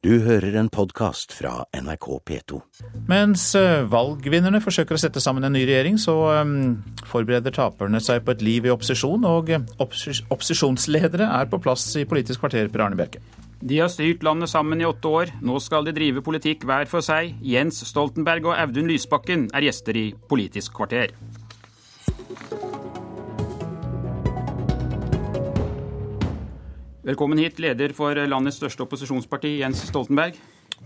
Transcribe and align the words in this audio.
Du 0.00 0.14
hører 0.24 0.54
en 0.56 0.70
podkast 0.72 1.34
fra 1.36 1.66
NRK 1.76 2.06
P2. 2.24 2.58
Mens 3.10 3.42
eh, 3.58 3.82
valgvinnerne 3.84 4.62
forsøker 4.64 4.96
å 4.96 5.00
sette 5.02 5.20
sammen 5.20 5.44
en 5.44 5.52
ny 5.52 5.66
regjering, 5.68 5.98
så 6.00 6.14
um, 6.40 6.54
forbereder 7.04 7.52
taperne 7.52 8.00
seg 8.00 8.22
på 8.24 8.32
et 8.32 8.40
liv 8.40 8.64
i 8.64 8.72
opposisjon, 8.72 9.26
og 9.28 9.52
eh, 9.52 9.66
opposisjonsledere 9.84 11.28
er 11.28 11.50
på 11.52 11.60
plass 11.60 11.84
i 12.00 12.06
Politisk 12.08 12.40
kvarter, 12.40 12.72
Per 12.72 12.86
Arne 12.86 12.96
Bjerke. 12.96 13.20
De 13.60 13.82
har 13.82 13.92
styrt 13.92 14.24
landet 14.24 14.48
sammen 14.48 14.80
i 14.80 14.88
åtte 14.88 15.12
år. 15.12 15.34
Nå 15.44 15.60
skal 15.60 15.84
de 15.84 15.92
drive 15.92 16.24
politikk 16.24 16.64
hver 16.64 16.88
for 16.88 17.04
seg. 17.04 17.36
Jens 17.44 17.84
Stoltenberg 17.84 18.48
og 18.48 18.56
Audun 18.56 18.88
Lysbakken 18.88 19.50
er 19.52 19.68
gjester 19.68 20.00
i 20.00 20.06
Politisk 20.32 20.80
kvarter. 20.80 21.12
Velkommen 27.10 27.40
hit, 27.42 27.56
leder 27.58 27.90
for 27.90 28.14
landets 28.14 28.60
største 28.60 28.84
opposisjonsparti, 28.84 29.56
Jens 29.64 29.80
Stoltenberg. 29.88 30.36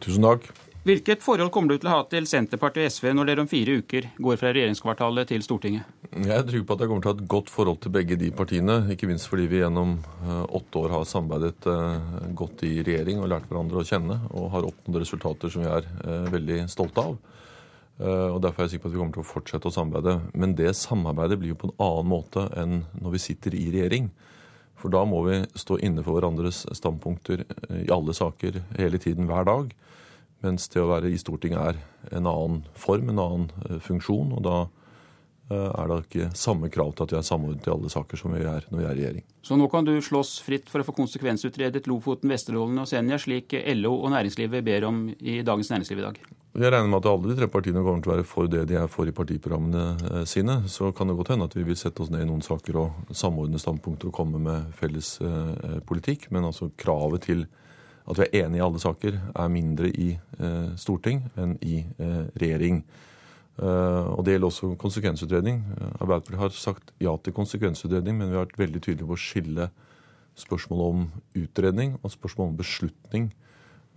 Tusen 0.01 0.25
takk. 0.25 0.47
Hvilket 0.89 1.21
forhold 1.21 1.51
kommer 1.53 1.75
du 1.75 1.83
til 1.83 1.91
å 1.91 1.99
ha 1.99 2.07
til 2.09 2.25
Senterpartiet 2.29 2.87
og 2.89 2.95
SV 2.95 3.11
når 3.13 3.29
dere 3.29 3.45
om 3.45 3.51
fire 3.51 3.75
uker 3.83 4.07
går 4.25 4.41
fra 4.41 4.53
regjeringskvartalet 4.57 5.29
til 5.35 5.45
Stortinget? 5.45 5.85
Jeg 6.15 6.33
er 6.33 6.47
trygg 6.49 6.65
på 6.65 6.79
at 6.79 6.85
jeg 6.85 6.91
kommer 6.91 7.05
til 7.05 7.11
å 7.11 7.13
ha 7.13 7.19
et 7.19 7.31
godt 7.35 7.53
forhold 7.53 7.83
til 7.85 7.93
begge 7.99 8.17
de 8.23 8.33
partiene. 8.41 8.79
Ikke 8.95 9.11
minst 9.11 9.29
fordi 9.29 9.51
vi 9.53 9.61
gjennom 9.61 9.99
eh, 10.01 10.43
åtte 10.57 10.81
år 10.81 10.97
har 10.97 11.07
samarbeidet 11.13 11.69
eh, 11.75 12.11
godt 12.41 12.65
i 12.71 12.75
regjering 12.87 13.21
og 13.21 13.29
lært 13.35 13.51
hverandre 13.51 13.83
å 13.83 13.89
kjenne. 13.93 14.21
Og 14.33 14.49
har 14.57 14.69
oppnådd 14.71 15.03
resultater 15.05 15.53
som 15.53 15.67
vi 15.67 15.73
er 15.77 15.89
eh, 16.07 16.29
veldig 16.33 16.61
stolte 16.73 17.05
av. 17.05 17.19
Og 18.05 18.41
Derfor 18.43 18.65
er 18.65 18.67
jeg 18.67 18.73
sikker 18.73 18.89
på 18.89 18.89
at 18.89 18.95
vi 18.97 18.99
kommer 18.99 19.15
til 19.15 19.23
å 19.23 19.29
fortsette 19.29 19.69
å 19.69 19.75
samarbeide. 19.77 20.17
Men 20.41 20.57
det 20.57 20.73
samarbeidet 20.81 21.37
blir 21.39 21.53
jo 21.53 21.61
på 21.61 21.69
en 21.69 21.81
annen 21.85 22.09
måte 22.17 22.49
enn 22.59 22.81
når 22.97 23.13
vi 23.13 23.27
sitter 23.29 23.55
i 23.61 23.69
regjering. 23.69 24.09
For 24.85 24.93
da 24.93 25.01
må 25.09 25.23
vi 25.25 25.39
stå 25.57 25.79
inne 25.81 26.03
for 26.05 26.19
hverandres 26.19 26.67
standpunkter 26.77 27.47
i 27.73 27.87
alle 27.89 28.13
saker 28.13 28.59
hele 28.77 28.99
tiden, 29.01 29.25
hver 29.31 29.47
dag. 29.49 29.71
Mens 30.45 30.69
det 30.69 30.83
å 30.83 30.91
være 30.91 31.09
i 31.09 31.17
Stortinget 31.17 31.71
er 31.71 32.19
en 32.19 32.29
annen 32.29 32.59
form, 32.77 33.09
en 33.09 33.23
annen 33.23 33.79
funksjon. 33.81 34.35
Og 34.37 34.45
da 34.45 34.59
er 35.55 35.89
det 35.89 35.99
ikke 36.03 36.29
samme 36.37 36.69
krav 36.73 36.93
til 36.93 37.07
at 37.07 37.15
vi 37.15 37.19
er 37.23 37.25
samordnet 37.25 37.65
i 37.65 37.73
alle 37.73 37.95
saker 37.97 38.21
som 38.21 38.37
vi 38.37 38.45
er 38.45 38.69
når 38.69 38.83
vi 38.83 38.85
er 38.85 38.93
i 38.93 39.01
regjering. 39.01 39.27
Så 39.41 39.57
nå 39.57 39.71
kan 39.73 39.89
du 39.89 39.95
slåss 40.05 40.37
fritt 40.45 40.69
for 40.69 40.85
å 40.85 40.89
få 40.91 40.99
konsekvensutredet 41.01 41.89
Lofoten, 41.89 42.29
Vesterålen 42.33 42.85
og 42.85 42.89
Senja, 42.93 43.17
slik 43.21 43.57
LO 43.81 43.97
og 44.03 44.13
næringslivet 44.13 44.69
ber 44.69 44.89
om 44.91 45.07
i 45.17 45.41
Dagens 45.45 45.73
Næringsliv 45.73 46.05
i 46.05 46.09
dag? 46.11 46.21
Jeg 46.55 46.71
regner 46.71 46.87
med 46.87 47.01
at 47.01 47.09
alle 47.11 47.33
de 47.33 47.35
tre 47.35 47.49
partiene 47.51 47.81
kommer 47.83 48.03
til 48.05 48.13
å 48.13 48.15
være 48.15 48.25
for 48.31 48.47
det 48.47 48.61
de 48.71 48.77
er 48.79 48.87
for 48.87 49.09
i 49.11 49.15
partiprogrammene 49.15 50.21
sine. 50.31 50.61
Så 50.71 50.93
kan 50.95 51.11
det 51.11 51.17
godt 51.19 51.33
hende 51.33 51.49
at 51.49 51.57
vi 51.59 51.65
vil 51.67 51.75
sette 51.75 52.05
oss 52.05 52.13
ned 52.15 52.23
i 52.23 52.29
noen 52.29 52.45
saker 52.47 52.79
og 52.79 53.11
samordne 53.11 53.59
standpunkter 53.59 54.07
og 54.07 54.15
komme 54.15 54.39
med 54.39 54.69
felles 54.79 55.17
eh, 55.19 55.81
politikk. 55.83 56.29
Men 56.31 56.47
altså 56.47 56.71
kravet 56.79 57.27
til 57.27 57.43
at 58.07 58.21
vi 58.21 58.29
er 58.29 58.45
enige 58.45 58.63
i 58.63 58.65
alle 58.69 58.85
saker, 58.85 59.19
er 59.35 59.51
mindre 59.51 59.91
i 59.91 60.13
eh, 60.15 60.71
storting 60.79 61.25
enn 61.35 61.59
i 61.59 61.81
eh, 61.83 62.23
regjering. 62.39 62.85
Og 63.55 64.25
Det 64.27 64.33
gjelder 64.35 64.49
også 64.49 64.73
konsekvensutredning. 64.83 65.61
Arbeiderpartiet 66.03 66.41
har 66.41 66.55
sagt 66.59 66.89
ja 66.99 67.13
til 67.23 67.35
konsekvensutredning, 67.35 68.17
men 68.19 68.31
vi 68.31 68.35
har 68.35 68.49
vært 68.49 68.59
veldig 68.59 68.81
tydelige 68.83 69.07
på 69.07 69.15
å 69.15 69.23
skille 69.23 69.69
spørsmålet 70.39 70.91
om 70.91 71.05
utredning 71.39 71.95
og 72.01 72.11
spørsmålet 72.11 72.51
om 72.51 72.57
beslutning 72.59 73.29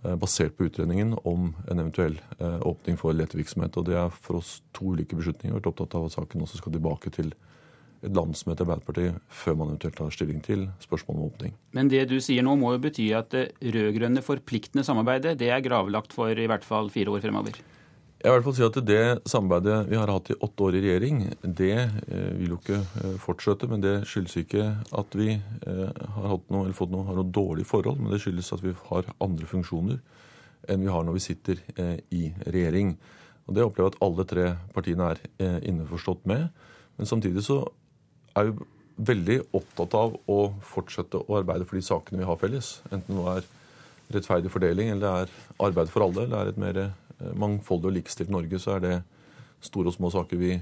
basert 0.02 0.54
på 0.56 0.68
utredningen 0.68 1.16
om 1.26 1.50
en 1.66 1.80
eventuell 1.82 2.20
åpning 2.38 2.98
for 3.00 3.16
letevirksomhet. 3.16 3.76
Og 3.76 3.88
Det 3.88 3.96
er 3.98 4.10
for 4.14 4.38
oss 4.38 4.60
to 4.76 4.94
ulike 4.94 5.18
beslutninger. 5.18 5.50
Vi 5.50 5.56
har 5.56 5.60
vært 5.60 5.72
opptatt 5.72 5.96
av 5.98 6.06
at 6.06 6.14
saken 6.14 6.44
også 6.44 6.60
skal 6.60 6.76
tilbake 6.76 7.10
til 7.14 7.32
et 7.98 8.14
landsmøte 8.14 8.62
i 8.62 8.66
Arbeiderpartiet 8.66 9.16
før 9.40 9.56
man 9.58 9.72
eventuelt 9.72 9.96
tar 9.98 10.12
stilling 10.14 10.42
til 10.44 10.68
spørsmålet 10.84 11.18
om 11.18 11.32
åpning. 11.32 11.56
Men 11.74 11.90
det 11.90 12.04
du 12.10 12.18
sier 12.22 12.46
nå 12.46 12.54
må 12.58 12.76
jo 12.76 12.82
bety 12.84 13.08
at 13.16 13.32
det 13.34 13.48
rød-grønne 13.74 14.22
forpliktende 14.22 14.86
samarbeidet 14.86 15.34
det 15.40 15.50
er 15.50 15.64
gravlagt 15.64 16.14
for 16.14 16.30
i 16.30 16.46
hvert 16.50 16.66
fall 16.66 16.92
fire 16.94 17.10
år 17.14 17.24
fremover? 17.26 17.58
Jeg 18.18 18.32
vil 18.32 18.32
i 18.32 18.34
hvert 18.34 18.46
fall 18.48 18.54
si 18.56 18.64
at 18.66 18.76
Det 18.82 19.02
samarbeidet 19.30 19.76
vi 19.86 19.94
har 19.94 20.10
hatt 20.10 20.32
i 20.32 20.36
åtte 20.42 20.64
år 20.66 20.74
i 20.74 20.80
regjering, 20.82 21.20
det 21.54 21.76
vil 22.34 22.50
jo 22.50 22.56
ikke 22.58 22.80
fortsette. 23.22 23.68
Men 23.70 23.84
det 23.84 23.92
skyldes 24.10 24.34
ikke 24.40 24.64
at 24.98 25.14
vi 25.14 25.36
har, 25.36 26.34
noe, 26.50 26.72
fått 26.74 26.90
noe, 26.90 27.06
har 27.06 27.20
noe 27.20 27.30
dårlig 27.30 27.68
forhold, 27.70 28.02
men 28.02 28.10
det 28.10 28.18
skyldes 28.24 28.50
at 28.56 28.64
vi 28.64 28.74
har 28.88 29.12
andre 29.22 29.46
funksjoner 29.46 30.02
enn 30.68 30.82
vi 30.82 30.90
har 30.90 31.06
når 31.06 31.14
vi 31.14 31.24
sitter 31.28 31.62
i 32.10 32.24
regjering. 32.42 32.96
Og 33.46 33.54
Det 33.54 33.64
opplever 33.64 33.86
jeg 33.86 33.94
at 33.94 34.02
alle 34.08 34.28
tre 34.34 34.50
partiene 34.74 35.12
er 35.14 35.62
innforstått 35.70 36.26
med. 36.26 36.48
Men 36.98 37.06
samtidig 37.06 37.46
så 37.46 37.62
er 38.34 38.50
vi 38.50 38.66
veldig 38.98 39.42
opptatt 39.54 39.94
av 39.94 40.18
å 40.26 40.40
fortsette 40.66 41.22
å 41.22 41.38
arbeide 41.38 41.70
for 41.70 41.78
de 41.78 41.86
sakene 41.86 42.18
vi 42.18 42.26
har 42.26 42.42
felles. 42.42 42.80
Enten 42.90 43.14
det 43.14 43.36
er 43.36 43.52
rettferdig 44.18 44.50
fordeling, 44.50 44.90
eller 44.90 45.06
det 45.06 45.12
er 45.22 45.68
arbeid 45.68 45.92
for 45.92 46.08
alle, 46.08 46.26
eller 46.26 46.34
det 46.34 46.40
er 46.42 46.50
et 46.56 46.64
mer 46.66 46.80
mangfoldig 47.34 47.90
og 47.90 47.96
likestilt 47.98 48.30
Norge, 48.30 48.60
så 48.62 48.76
er 48.76 48.84
det 48.84 48.94
store 49.64 49.90
og 49.90 49.96
små 49.96 50.10
saker 50.14 50.38
vi 50.38 50.52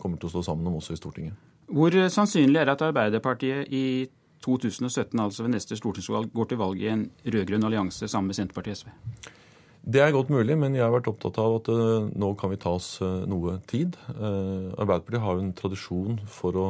kommer 0.00 0.16
til 0.16 0.30
å 0.30 0.32
stå 0.36 0.42
sammen 0.46 0.70
om 0.70 0.78
også 0.78 0.96
i 0.96 1.00
Stortinget. 1.00 1.36
Hvor 1.72 1.94
sannsynlig 2.12 2.60
er 2.60 2.68
det 2.68 2.76
at 2.78 2.86
Arbeiderpartiet 2.88 3.68
i 3.72 4.08
2017, 4.42 5.20
altså 5.20 5.44
ved 5.44 5.52
neste 5.54 5.76
stortingsvalg, 5.78 6.32
går 6.34 6.50
til 6.50 6.58
valg 6.60 6.80
i 6.82 6.88
en 6.90 7.04
rød-grønn 7.22 7.68
allianse 7.68 8.08
sammen 8.10 8.32
med 8.32 8.38
Senterpartiet 8.40 8.74
og 8.74 8.80
SV? 8.82 9.30
Det 9.82 9.98
er 9.98 10.12
godt 10.14 10.30
mulig, 10.30 10.54
men 10.58 10.76
jeg 10.76 10.84
har 10.84 10.92
vært 10.94 11.08
opptatt 11.10 11.38
av 11.42 11.56
at 11.56 11.68
nå 12.14 12.28
kan 12.38 12.52
vi 12.52 12.58
ta 12.62 12.70
oss 12.76 13.00
noe 13.02 13.56
tid. 13.70 13.96
Arbeiderpartiet 14.14 15.24
har 15.24 15.34
jo 15.34 15.42
en 15.42 15.54
tradisjon 15.58 16.20
for 16.30 16.58
å 16.58 16.66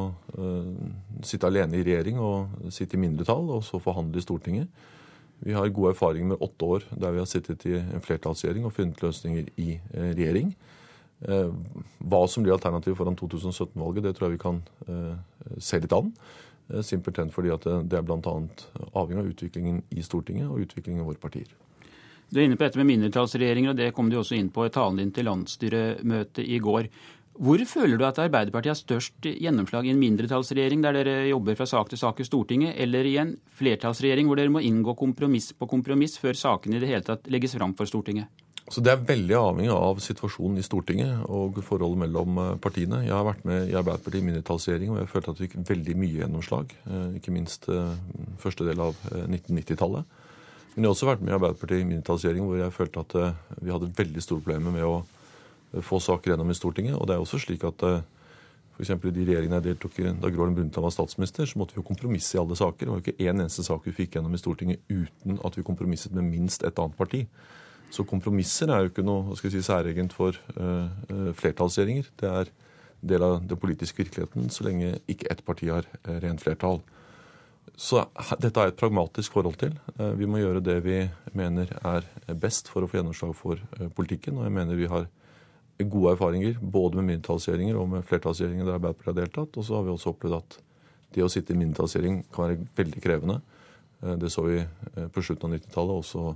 sitte 1.24 1.48
alene 1.50 1.76
i 1.76 1.84
regjering 1.84 2.20
og 2.24 2.70
sitte 2.72 2.96
i 2.96 3.02
mindretall, 3.02 3.50
og 3.58 3.66
så 3.66 3.80
forhandle 3.84 4.16
i 4.16 4.24
Stortinget. 4.24 4.84
Vi 5.42 5.56
har 5.56 5.72
god 5.74 5.90
erfaring 5.90 6.28
med 6.30 6.42
åtte 6.42 6.64
år 6.64 6.84
der 6.90 7.14
vi 7.14 7.22
har 7.22 7.26
sittet 7.30 7.66
i 7.66 7.74
en 7.80 8.04
flertallsregjering 8.04 8.68
og 8.68 8.74
funnet 8.76 9.02
løsninger 9.02 9.48
i 9.58 9.74
regjering. 9.94 10.52
Hva 11.22 12.22
som 12.30 12.44
blir 12.44 12.54
alternativet 12.54 12.98
foran 12.98 13.18
2017-valget, 13.18 14.06
det 14.06 14.14
tror 14.16 14.28
jeg 14.28 14.36
vi 14.36 14.42
kan 14.42 14.62
se 15.58 15.82
litt 15.82 15.94
an. 15.94 16.12
Simpelthen 16.82 17.30
fordi 17.34 17.50
at 17.54 17.66
det 17.90 17.98
er 17.98 18.06
bl.a. 18.06 18.36
avhengig 18.94 19.22
av 19.22 19.32
utviklingen 19.32 19.82
i 19.90 20.04
Stortinget 20.06 20.46
og 20.50 20.62
utviklingen 20.62 21.02
i 21.02 21.08
våre 21.10 21.20
partier. 21.22 21.50
Du 22.32 22.38
er 22.40 22.46
inne 22.46 22.56
på 22.56 22.64
dette 22.64 22.80
med 22.80 22.88
mindretallsregjeringer, 22.88 23.74
og 23.74 23.80
det 23.82 23.90
kom 23.92 24.08
du 24.08 24.16
også 24.16 24.38
inn 24.38 24.48
på 24.54 24.64
i 24.64 24.72
talen 24.72 25.02
din 25.02 25.10
til 25.12 25.26
landsstyremøtet 25.28 26.46
i 26.46 26.62
går. 26.64 26.88
Hvor 27.32 27.62
føler 27.64 27.96
du 27.96 28.04
at 28.04 28.18
Arbeiderpartiet 28.20 28.74
har 28.74 28.76
størst 28.76 29.24
gjennomslag 29.24 29.86
i 29.88 29.92
en 29.94 30.00
mindretallsregjering 30.02 30.82
der 30.84 30.98
dere 30.98 31.14
jobber 31.30 31.56
fra 31.56 31.66
sak 31.66 31.88
til 31.88 32.00
sak 32.00 32.20
i 32.20 32.26
Stortinget, 32.28 32.74
eller 32.76 33.08
i 33.08 33.16
en 33.22 33.32
flertallsregjering 33.56 34.28
hvor 34.28 34.36
dere 34.36 34.52
må 34.52 34.60
inngå 34.60 34.92
kompromiss 34.98 35.54
på 35.56 35.68
kompromiss 35.70 36.18
før 36.20 36.36
sakene 36.36 36.76
i 36.76 36.82
det 36.82 36.90
hele 36.90 37.06
tatt 37.06 37.30
legges 37.32 37.56
fram 37.56 37.72
for 37.78 37.88
Stortinget? 37.88 38.28
Så 38.68 38.82
Det 38.84 38.92
er 38.92 39.00
veldig 39.08 39.34
avhengig 39.34 39.72
av 39.74 39.98
situasjonen 40.04 40.60
i 40.60 40.66
Stortinget 40.66 41.24
og 41.24 41.56
forholdet 41.64 42.02
mellom 42.04 42.36
partiene. 42.62 43.00
Jeg 43.06 43.16
har 43.16 43.24
vært 43.26 43.48
med 43.48 43.72
i 43.72 43.78
Arbeiderpartiet 43.80 44.20
i 44.20 44.28
mindretallsregjering, 44.28 44.92
og 44.92 45.00
jeg 45.00 45.10
følte 45.10 45.32
at 45.32 45.40
vi 45.40 45.48
fikk 45.48 45.64
veldig 45.72 45.96
mye 45.98 46.18
gjennomslag. 46.20 46.76
Ikke 47.18 47.34
minst 47.34 47.66
første 48.44 48.68
del 48.68 48.84
av 48.84 49.00
1990-tallet. 49.08 50.20
Men 50.74 50.84
jeg 50.84 50.88
har 50.88 50.94
også 50.94 51.10
vært 51.10 51.24
med 51.24 51.32
i 51.32 51.36
Arbeiderpartiet 51.40 51.82
i 51.82 51.88
mindretallsregjering 51.90 52.46
hvor 52.46 52.60
jeg 52.60 52.76
følte 52.76 53.02
at 53.02 53.18
vi 53.58 53.74
hadde 53.74 53.90
veldig 53.98 54.24
store 54.24 54.44
problemer 54.44 54.76
med 54.78 54.86
å 54.86 54.94
få 55.80 56.00
saker 56.02 56.32
gjennom 56.32 56.50
i 56.52 56.56
Stortinget. 56.58 56.98
Og 56.98 57.08
det 57.08 57.16
er 57.16 57.22
også 57.22 57.40
slik 57.40 57.64
at 57.64 57.84
f.eks. 58.76 58.90
i 58.90 59.12
de 59.12 59.24
regjeringene 59.26 59.58
jeg 59.60 59.66
deltok 59.70 59.98
i 60.00 60.06
da 60.08 60.30
Gro 60.30 60.44
Harlem 60.44 60.56
Brundtland 60.56 60.86
var 60.86 60.94
statsminister, 60.94 61.46
så 61.46 61.60
måtte 61.60 61.76
vi 61.76 61.82
jo 61.82 61.86
kompromisse 61.86 62.36
i 62.36 62.40
alle 62.40 62.56
saker. 62.58 62.86
Det 62.86 62.92
var 62.92 63.00
jo 63.00 63.04
ikke 63.04 63.28
én 63.28 63.36
eneste 63.36 63.64
sak 63.66 63.84
vi 63.86 63.96
fikk 63.96 64.16
gjennom 64.16 64.34
i 64.34 64.40
Stortinget 64.40 64.82
uten 64.90 65.40
at 65.44 65.58
vi 65.58 65.66
kompromisset 65.66 66.14
med 66.16 66.30
minst 66.30 66.64
et 66.64 66.80
annet 66.80 66.96
parti. 66.98 67.26
Så 67.92 68.06
kompromisser 68.08 68.72
er 68.72 68.82
jo 68.82 68.92
ikke 68.92 69.04
noe 69.04 69.26
hva 69.26 69.36
skal 69.36 69.50
jeg 69.50 69.60
si, 69.60 69.68
særegent 69.68 70.16
for 70.16 70.36
uh, 70.56 71.32
flertallsregjeringer. 71.36 72.08
Det 72.16 72.30
er 72.30 72.52
del 73.02 73.26
av 73.26 73.38
den 73.44 73.60
politiske 73.60 74.00
virkeligheten 74.00 74.48
så 74.54 74.64
lenge 74.64 74.94
ikke 75.10 75.28
ett 75.32 75.42
parti 75.44 75.68
har 75.68 75.88
rent 76.22 76.40
flertall. 76.40 76.80
Så 77.76 78.04
dette 78.40 78.60
er 78.60 78.70
et 78.70 78.78
pragmatisk 78.78 79.34
forhold 79.34 79.56
til. 79.58 79.74
Vi 80.18 80.28
må 80.28 80.38
gjøre 80.38 80.62
det 80.62 80.76
vi 80.84 81.00
mener 81.34 81.70
er 81.82 82.06
best 82.38 82.70
for 82.70 82.84
å 82.84 82.88
få 82.90 83.00
gjennomslag 83.00 83.34
for 83.34 83.58
politikken. 83.96 84.38
Og 84.38 84.46
jeg 84.46 84.54
mener 84.54 84.78
vi 84.78 84.90
har 84.90 85.08
gode 85.80 86.12
erfaringer 86.14 86.58
både 86.60 87.00
med 87.00 87.08
mindretallsregjeringer 87.10 87.78
og 87.80 87.88
med 87.94 88.06
flertallsregjeringer 88.06 88.68
der 88.68 88.78
Arbeiderpartiet 88.78 89.12
har 89.12 89.20
deltatt. 89.22 89.58
Og 89.58 89.66
så 89.66 89.78
har 89.78 89.86
vi 89.86 89.94
også 89.94 90.12
opplevd 90.12 90.38
at 90.38 90.58
det 91.16 91.24
å 91.24 91.30
sitte 91.32 91.54
i 91.54 91.58
mindretallsregjering 91.60 92.22
kan 92.32 92.48
være 92.48 92.70
veldig 92.78 93.02
krevende. 93.04 93.40
Det 94.18 94.30
så 94.32 94.44
vi 94.46 94.58
på 95.14 95.22
slutten 95.22 95.50
av 95.50 95.58
90-tallet, 95.58 95.98
også 96.02 96.32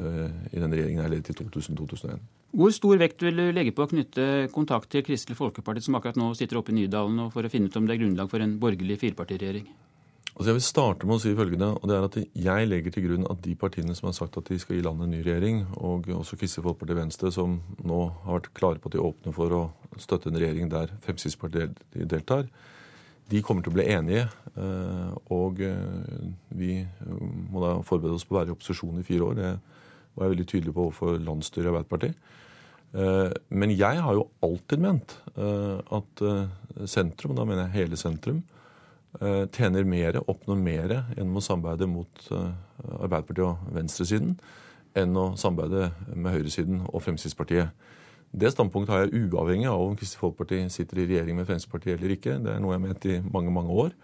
i 0.00 0.60
den 0.60 0.74
regjeringen 0.74 1.02
jeg 1.02 1.12
ledet 1.14 1.32
i 1.32 1.36
2000-2001. 1.40 2.20
Hvor 2.50 2.72
stor 2.74 2.98
vekt 2.98 3.22
vil 3.22 3.36
du 3.38 3.52
legge 3.54 3.72
på 3.74 3.84
å 3.84 3.90
knytte 3.90 4.24
kontakt 4.54 4.90
til 4.90 5.04
Kristelig 5.06 5.38
Folkeparti, 5.38 5.84
som 5.86 5.94
akkurat 5.98 6.18
nå 6.18 6.32
sitter 6.38 6.58
oppe 6.58 6.74
i 6.74 6.80
Nydalen, 6.80 7.28
for 7.30 7.46
å 7.46 7.52
finne 7.52 7.70
ut 7.70 7.78
om 7.78 7.86
det 7.86 7.94
er 7.94 8.02
grunnlag 8.02 8.30
for 8.32 8.42
en 8.42 8.56
borgerlig 8.62 8.98
firepartiregjering? 9.02 9.68
Altså 10.30 10.52
jeg 10.52 10.56
vil 10.56 10.64
starte 10.64 11.08
med 11.08 11.18
å 11.18 11.20
si 11.20 11.32
følgende, 11.36 11.68
og 11.74 11.88
det 11.90 11.96
er 11.96 12.04
at 12.06 12.16
Jeg 12.46 12.68
legger 12.70 12.94
til 12.94 13.04
grunn 13.08 13.26
at 13.28 13.40
de 13.44 13.54
partiene 13.58 13.94
som 13.98 14.08
har 14.08 14.14
sagt 14.16 14.38
at 14.38 14.48
de 14.48 14.58
skal 14.62 14.78
gi 14.78 14.84
landet 14.86 15.08
en 15.08 15.14
ny 15.16 15.22
regjering, 15.26 15.64
og 15.76 16.06
også 16.14 16.38
Kristelig 16.40 16.64
Folkeparti 16.64 16.96
Venstre, 16.96 17.32
som 17.34 17.58
nå 17.82 18.00
har 18.24 18.38
vært 18.38 18.52
klare 18.56 18.78
på 18.80 18.88
at 18.88 18.94
de 18.94 19.02
åpner 19.02 19.34
for 19.36 19.56
å 19.56 19.62
støtte 20.00 20.30
en 20.30 20.38
regjering 20.38 20.70
der 20.70 20.94
Fremskrittspartiet 21.04 21.82
deltar, 22.08 22.46
de 23.30 23.42
kommer 23.46 23.62
til 23.62 23.70
å 23.70 23.76
bli 23.76 23.86
enige. 23.90 24.24
Og 25.30 25.60
vi 26.58 26.72
må 27.50 27.62
da 27.62 27.76
forberede 27.86 28.16
oss 28.16 28.26
på 28.26 28.34
å 28.34 28.40
være 28.40 28.50
i 28.50 28.54
opposisjon 28.56 29.02
i 29.02 29.06
fire 29.06 29.28
år. 29.28 29.36
Det 29.38 29.50
var 30.14 30.24
jeg 30.24 30.34
veldig 30.34 30.46
tydelig 30.50 30.74
på 30.74 30.86
overfor 30.88 31.20
landsstyret 31.22 31.68
i 31.68 31.70
Arbeiderpartiet. 31.70 32.16
Men 33.54 33.74
jeg 33.76 34.02
har 34.02 34.16
jo 34.18 34.24
alltid 34.46 34.82
ment 34.82 35.14
at 35.36 36.24
sentrum, 36.90 37.34
og 37.34 37.38
da 37.38 37.46
mener 37.46 37.68
jeg 37.68 37.76
hele 37.84 38.00
sentrum, 38.00 38.40
tjener 39.50 39.84
mer, 39.88 40.20
oppnår 40.30 40.58
mer 40.60 40.92
gjennom 41.16 41.40
å 41.40 41.42
samarbeide 41.42 41.88
mot 41.90 42.26
Arbeiderpartiet 42.30 43.42
og 43.42 43.72
venstresiden 43.74 44.36
enn 44.98 45.16
å 45.18 45.32
samarbeide 45.38 45.90
med 46.14 46.34
høyresiden 46.34 46.84
og 46.88 47.02
Fremskrittspartiet. 47.04 47.74
Det 48.30 48.52
standpunktet 48.54 48.94
har 48.94 49.04
jeg 49.04 49.26
uavhengig 49.26 49.66
av 49.70 49.82
om 49.82 49.96
Kristelig 49.98 50.22
Folkeparti 50.22 50.60
sitter 50.70 51.02
i 51.02 51.08
regjering 51.10 51.38
med 51.38 51.48
Fremskrittspartiet 51.48 51.96
eller 51.96 52.14
ikke. 52.14 52.38
Det 52.38 52.54
er 52.54 52.62
noe 52.62 52.76
jeg 52.76 52.80
har 52.80 52.86
ment 52.86 53.08
i 53.10 53.18
mange, 53.26 53.54
mange 53.54 53.78
år. 53.84 53.96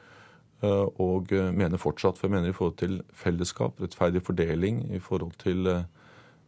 Eh, 0.65 0.87
og 1.03 1.33
eh, 1.37 1.53
mener 1.55 1.79
fortsatt. 1.79 2.19
For 2.19 2.27
jeg 2.27 2.35
mener 2.35 2.51
i 2.51 2.57
forhold 2.57 2.79
til 2.83 2.99
fellesskap, 3.15 3.79
rettferdig 3.83 4.25
fordeling, 4.27 4.83
i 4.95 5.03
forhold 5.03 5.39
til 5.43 5.63
noen 5.67 5.87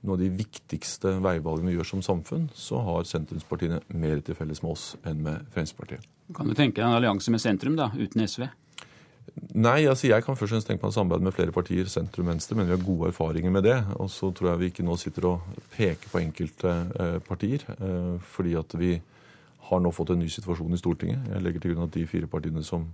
noe 0.06 0.14
av 0.14 0.20
de 0.22 0.28
viktigste 0.30 1.16
veivalgene 1.24 1.72
vi 1.72 1.74
gjør 1.74 1.88
som 1.90 2.04
samfunn, 2.06 2.44
så 2.54 2.78
har 2.86 3.08
sentrumspartiene 3.10 3.80
mer 3.98 4.22
til 4.22 4.38
felles 4.38 4.62
med 4.62 4.76
oss 4.76 4.92
enn 5.02 5.24
med 5.26 5.48
Fremskrittspartiet. 5.50 6.17
Kan 6.36 6.48
du 6.48 6.54
tenke 6.56 6.80
deg 6.80 6.86
en 6.86 6.98
allianse 6.98 7.32
med 7.32 7.40
sentrum, 7.40 7.76
da, 7.78 7.88
uten 7.96 8.26
SV? 8.26 8.48
Nei, 9.58 9.86
altså 9.88 10.08
jeg 10.08 10.24
kan 10.24 10.36
først 10.36 10.52
og 10.52 10.56
fremst 10.56 10.68
tenke 10.68 10.82
på 10.82 10.88
en 10.90 10.94
samarbeid 10.94 11.24
med 11.24 11.34
flere 11.36 11.54
partier, 11.54 11.88
sentrum-venstre, 11.90 12.56
men 12.58 12.68
vi 12.68 12.74
har 12.74 12.84
gode 12.84 13.10
erfaringer 13.12 13.52
med 13.54 13.64
det. 13.66 13.76
Og 13.96 14.10
så 14.12 14.30
tror 14.34 14.50
jeg 14.50 14.60
vi 14.60 14.70
ikke 14.72 14.86
nå 14.86 14.96
sitter 15.00 15.28
og 15.30 15.64
peker 15.74 16.12
på 16.12 16.20
enkelte 16.20 16.74
eh, 17.00 17.18
partier, 17.24 17.64
eh, 17.76 18.14
fordi 18.34 18.54
at 18.60 18.76
vi 18.78 18.92
har 19.68 19.82
nå 19.84 19.92
fått 19.92 20.14
en 20.14 20.22
ny 20.22 20.28
situasjon 20.32 20.74
i 20.74 20.80
Stortinget. 20.80 21.30
Jeg 21.32 21.44
legger 21.44 21.64
til 21.64 21.74
grunn 21.74 21.88
at 21.88 21.96
de 21.96 22.06
fire 22.08 22.30
partiene 22.30 22.64
som 22.66 22.86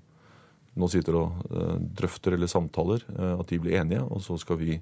nå 0.74 0.88
sitter 0.90 1.18
og 1.20 1.44
eh, 1.50 1.76
drøfter 2.02 2.36
eller 2.36 2.50
samtaler, 2.50 3.04
at 3.34 3.50
de 3.50 3.60
blir 3.62 3.78
enige, 3.80 4.02
og 4.02 4.22
så 4.22 4.38
skal 4.40 4.58
vi 4.62 4.78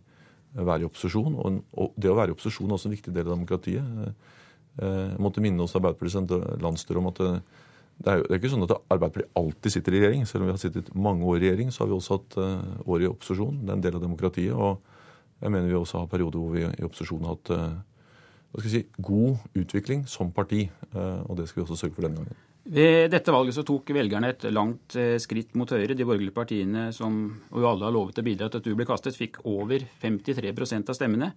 være 0.52 0.84
i 0.84 0.88
opposisjon. 0.88 1.36
Og, 1.36 1.60
og 1.72 1.98
det 2.00 2.12
å 2.12 2.16
være 2.16 2.32
i 2.32 2.36
opposisjon 2.36 2.70
er 2.70 2.78
også 2.78 2.90
en 2.90 2.96
viktig 2.96 3.12
del 3.12 3.28
av 3.28 3.36
demokratiet. 3.36 4.14
Jeg 4.80 5.20
måtte 5.20 5.42
minne 5.44 5.60
oss 5.64 5.74
Arbeiderpartiets 5.76 6.60
landsstyre 6.64 7.00
om 7.00 7.10
at 7.10 7.20
det 8.02 8.10
er 8.10 8.18
jo 8.18 8.26
det 8.26 8.34
er 8.34 8.40
ikke 8.40 8.50
sånn 8.52 8.66
at 8.66 8.74
Arbeiderpartiet 8.90 9.38
alltid 9.38 9.74
sitter 9.76 9.94
i 9.94 10.00
regjering. 10.02 10.24
Selv 10.26 10.42
om 10.42 10.48
vi 10.48 10.54
har 10.54 10.62
sittet 10.62 10.90
mange 10.94 11.26
år 11.28 11.38
i 11.38 11.44
regjering, 11.44 11.72
så 11.72 11.84
har 11.84 11.90
vi 11.90 11.96
også 11.96 12.18
hatt 12.18 12.38
uh, 12.40 12.86
år 12.90 13.04
i 13.04 13.10
opposisjon. 13.10 13.60
Det 13.62 13.70
er 13.70 13.78
en 13.78 13.84
del 13.84 13.98
av 13.98 14.04
demokratiet. 14.04 14.54
Og 14.56 15.42
jeg 15.42 15.54
mener 15.54 15.70
vi 15.70 15.78
også 15.78 16.02
har 16.02 16.10
perioder 16.10 16.42
hvor 16.42 16.56
vi 16.56 16.64
i 16.66 16.86
opposisjon 16.86 17.26
har 17.26 17.36
hatt 17.36 17.52
uh, 17.54 17.76
hva 18.52 18.60
skal 18.62 18.72
jeg 18.72 18.82
si, 18.82 19.04
god 19.06 19.60
utvikling 19.62 20.02
som 20.10 20.32
parti. 20.34 20.64
Uh, 20.90 21.22
og 21.28 21.38
det 21.38 21.46
skal 21.48 21.62
vi 21.62 21.66
også 21.68 21.78
sørge 21.84 21.96
for 21.98 22.08
denne 22.08 22.22
gangen. 22.22 22.48
Ved 22.72 23.08
dette 23.10 23.32
valget 23.34 23.56
så 23.56 23.64
tok 23.66 23.88
velgerne 23.90 24.28
et 24.30 24.44
langt 24.54 24.94
skritt 25.18 25.56
mot 25.58 25.70
Høyre. 25.74 25.96
De 25.98 26.06
borgerlige 26.06 26.34
partiene, 26.36 26.84
som 26.94 27.16
og 27.50 27.64
alle 27.66 27.88
har 27.88 27.94
lovet 27.94 28.20
å 28.22 28.26
bidra 28.26 28.46
til 28.46 28.62
at 28.62 28.68
du 28.68 28.76
ble 28.78 28.86
kastet, 28.86 29.18
fikk 29.18 29.40
over 29.50 29.82
53% 30.02 30.92
av 30.92 30.98
stemmene. 30.98 31.32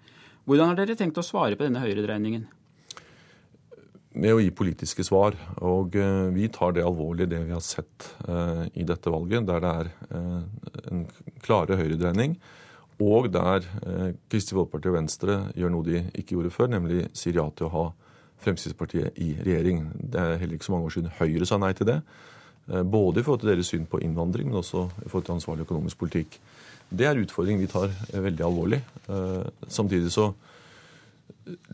Hvordan 0.45 0.69
har 0.69 0.77
dere 0.77 0.97
tenkt 0.99 1.17
å 1.17 1.25
svare 1.25 1.57
på 1.57 1.65
denne 1.65 1.81
høyredreiningen? 1.81 2.45
Med 4.15 4.35
å 4.35 4.41
gi 4.41 4.51
politiske 4.55 5.03
svar. 5.05 5.35
Og 5.65 5.95
eh, 5.99 6.27
vi 6.35 6.47
tar 6.53 6.75
det 6.75 6.85
alvorlig, 6.85 7.27
det 7.31 7.41
vi 7.45 7.55
har 7.55 7.63
sett 7.63 8.09
eh, 8.27 8.63
i 8.79 8.85
dette 8.87 9.11
valget, 9.11 9.45
der 9.47 9.63
det 9.63 9.73
er 9.81 9.89
eh, 10.09 10.69
en 10.91 11.03
klare 11.43 11.77
høyredreining. 11.79 12.37
Og 13.03 13.27
der 13.27 13.65
Kristelig 14.31 14.55
Folkeparti 14.55 14.87
og 14.87 14.95
Venstre 14.95 15.33
gjør 15.59 15.71
noe 15.73 15.83
de 15.83 15.97
ikke 16.15 16.37
gjorde 16.37 16.53
før, 16.55 16.69
nemlig 16.71 17.01
sier 17.11 17.35
ja 17.35 17.43
til 17.51 17.67
å 17.67 17.73
ha 17.73 17.81
Fremskrittspartiet 18.45 19.19
i 19.19 19.33
regjering. 19.43 19.81
Det 19.99 20.21
er 20.21 20.39
heller 20.39 20.55
ikke 20.55 20.69
så 20.69 20.75
mange 20.77 20.87
år 20.87 20.95
siden 20.95 21.11
Høyre 21.17 21.49
sa 21.49 21.59
nei 21.59 21.73
til 21.75 21.89
det. 21.89 21.97
Både 22.87 23.19
i 23.19 23.25
forhold 23.25 23.43
til 23.43 23.51
deres 23.51 23.73
syn 23.73 23.83
på 23.89 23.99
innvandring, 23.99 24.47
men 24.47 24.61
også 24.61 24.85
i 25.03 25.09
forhold 25.09 25.27
til 25.27 25.35
ansvarlig 25.35 25.67
økonomisk 25.67 25.99
politikk. 26.05 26.39
Det 26.87 27.09
er 27.09 27.19
utfordringen 27.19 27.65
vi 27.65 27.71
tar 27.73 27.91
veldig 28.13 28.47
alvorlig. 28.47 28.79
Samtidig 29.67 30.13
så 30.15 30.29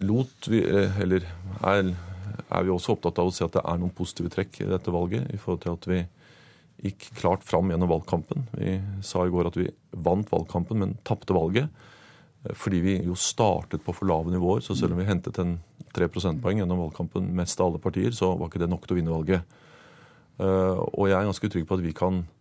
lot 0.02 0.50
vi, 0.50 0.64
eller 0.66 1.30
er 1.62 1.94
er 2.32 2.66
vi 2.66 2.74
også 2.74 2.96
opptatt 2.96 3.22
av 3.22 3.30
å 3.30 3.36
se 3.36 3.46
at 3.46 3.56
det 3.58 3.64
er 3.66 3.80
noen 3.82 3.94
positive 3.96 4.32
trekk 4.34 4.62
i 4.64 4.70
dette 4.70 4.94
valget. 4.94 5.30
i 5.34 5.38
forhold 5.38 5.62
til 5.64 5.78
at 5.78 5.88
vi 5.88 6.02
gikk 6.90 7.12
klart 7.20 7.44
fram 7.46 7.70
gjennom 7.70 7.92
valgkampen. 7.92 8.48
Vi 8.58 8.80
sa 9.06 9.26
i 9.26 9.30
går 9.34 9.52
at 9.52 9.58
vi 9.60 9.70
vant 9.92 10.32
valgkampen, 10.32 10.80
men 10.80 10.98
tapte 11.04 11.34
valget. 11.34 11.70
Fordi 12.58 12.80
vi 12.82 12.96
jo 13.06 13.14
startet 13.14 13.84
på 13.86 13.94
for 13.94 14.10
lave 14.10 14.34
nivåer. 14.34 14.64
Så 14.66 14.76
selv 14.76 14.96
om 14.96 15.02
vi 15.02 15.06
hentet 15.06 15.38
en 15.40 15.60
3 15.94 16.08
prosentpoeng 16.10 16.58
gjennom 16.58 16.80
valgkampen 16.88 17.28
mest 17.38 17.60
av 17.62 17.70
alle 17.70 17.84
partier, 17.84 18.12
så 18.12 18.34
var 18.34 18.50
ikke 18.50 18.64
det 18.64 18.72
nok 18.72 18.88
til 18.88 18.96
å 18.96 18.98
vinne 18.98 19.14
valget. 19.14 19.58
Eh, 20.42 20.78
og 20.98 21.06
jeg 21.06 21.20
er 21.20 21.28
ganske 21.30 21.52
trygg 21.54 21.68
på 21.70 21.78
at 21.78 21.86
vi 21.86 21.94
kan 21.94 22.24
Eh, 22.24 22.41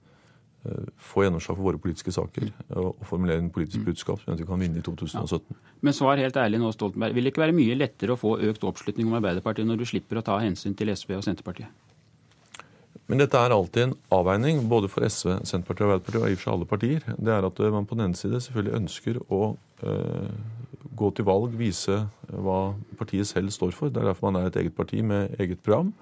få 1.01 1.25
gjennomslag 1.25 1.57
for 1.57 1.65
våre 1.71 1.81
politiske 1.81 2.13
saker 2.13 2.51
og 2.77 2.99
formulere 3.09 3.41
en 3.41 3.53
politisk 3.53 3.85
budskap 3.87 4.21
som 4.21 4.37
vi 4.37 4.45
kan 4.45 4.61
vinne 4.61 4.81
i 4.81 4.85
2017. 4.85 5.41
Ja. 5.49 5.77
Men 5.81 5.97
svar 5.97 6.21
helt 6.21 6.37
ærlig 6.37 6.61
nå, 6.61 6.73
Stoltenberg. 6.77 7.17
Vil 7.17 7.25
det 7.25 7.33
ikke 7.33 7.47
være 7.47 7.57
mye 7.57 7.79
lettere 7.79 8.13
å 8.13 8.21
få 8.21 8.35
økt 8.51 8.67
oppslutning 8.69 9.09
om 9.09 9.17
Arbeiderpartiet 9.17 9.69
når 9.69 9.81
du 9.81 9.87
slipper 9.89 10.21
å 10.21 10.25
ta 10.27 10.37
hensyn 10.43 10.77
til 10.77 10.93
SV 10.93 11.17
og 11.17 11.25
Senterpartiet? 11.25 11.73
Men 13.11 13.19
dette 13.19 13.41
er 13.41 13.51
alltid 13.55 13.89
en 13.89 13.97
avveining, 14.15 14.61
både 14.71 14.91
for 14.93 15.03
SV, 15.03 15.41
Senterpartiet 15.49 15.87
og 15.87 15.95
Arbeiderpartiet, 15.97 16.21
og 16.23 16.29
i 16.29 16.37
og 16.37 16.39
for 16.39 16.45
seg 16.45 16.55
alle 16.55 16.71
partier. 16.75 17.09
Det 17.17 17.35
er 17.35 17.49
at 17.49 17.65
man 17.75 17.89
på 17.89 17.97
den 17.97 18.11
ene 18.11 18.21
side 18.21 18.43
selvfølgelig 18.45 18.77
ønsker 18.83 19.19
å 19.33 19.41
øh, 19.57 20.31
gå 21.01 21.11
til 21.17 21.27
valg, 21.27 21.57
vise 21.59 22.03
hva 22.29 22.61
partiet 23.01 23.33
selv 23.33 23.51
står 23.57 23.73
for. 23.75 23.91
Det 23.91 24.05
er 24.05 24.13
derfor 24.13 24.29
man 24.29 24.43
er 24.43 24.53
et 24.53 24.61
eget 24.61 24.77
parti 24.77 25.01
med 25.03 25.41
eget 25.41 25.65
program 25.65 25.95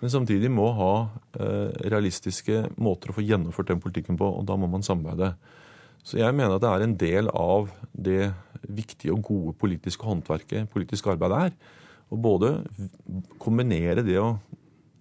men 0.00 0.12
samtidig 0.12 0.48
må 0.52 0.70
ha 0.76 0.92
eh, 1.36 1.72
realistiske 1.92 2.64
måter 2.80 3.12
å 3.12 3.16
få 3.18 3.24
gjennomført 3.24 3.68
den 3.72 3.82
politikken 3.82 4.18
på, 4.20 4.28
og 4.38 4.46
da 4.48 4.56
må 4.56 4.68
man 4.70 4.84
samarbeide. 4.84 5.34
Så 6.04 6.16
jeg 6.20 6.32
mener 6.36 6.56
at 6.56 6.64
det 6.64 6.70
er 6.70 6.84
en 6.86 6.96
del 7.00 7.28
av 7.36 7.68
det 7.92 8.30
viktige 8.64 9.12
og 9.12 9.24
gode 9.28 9.54
politiske 9.60 10.06
håndverket 10.08 10.70
politisk 10.72 11.10
arbeid 11.12 11.36
er. 11.36 11.52
Å 12.10 12.18
både 12.18 12.54
kombinere 13.42 14.02
det 14.06 14.16
å 14.18 14.38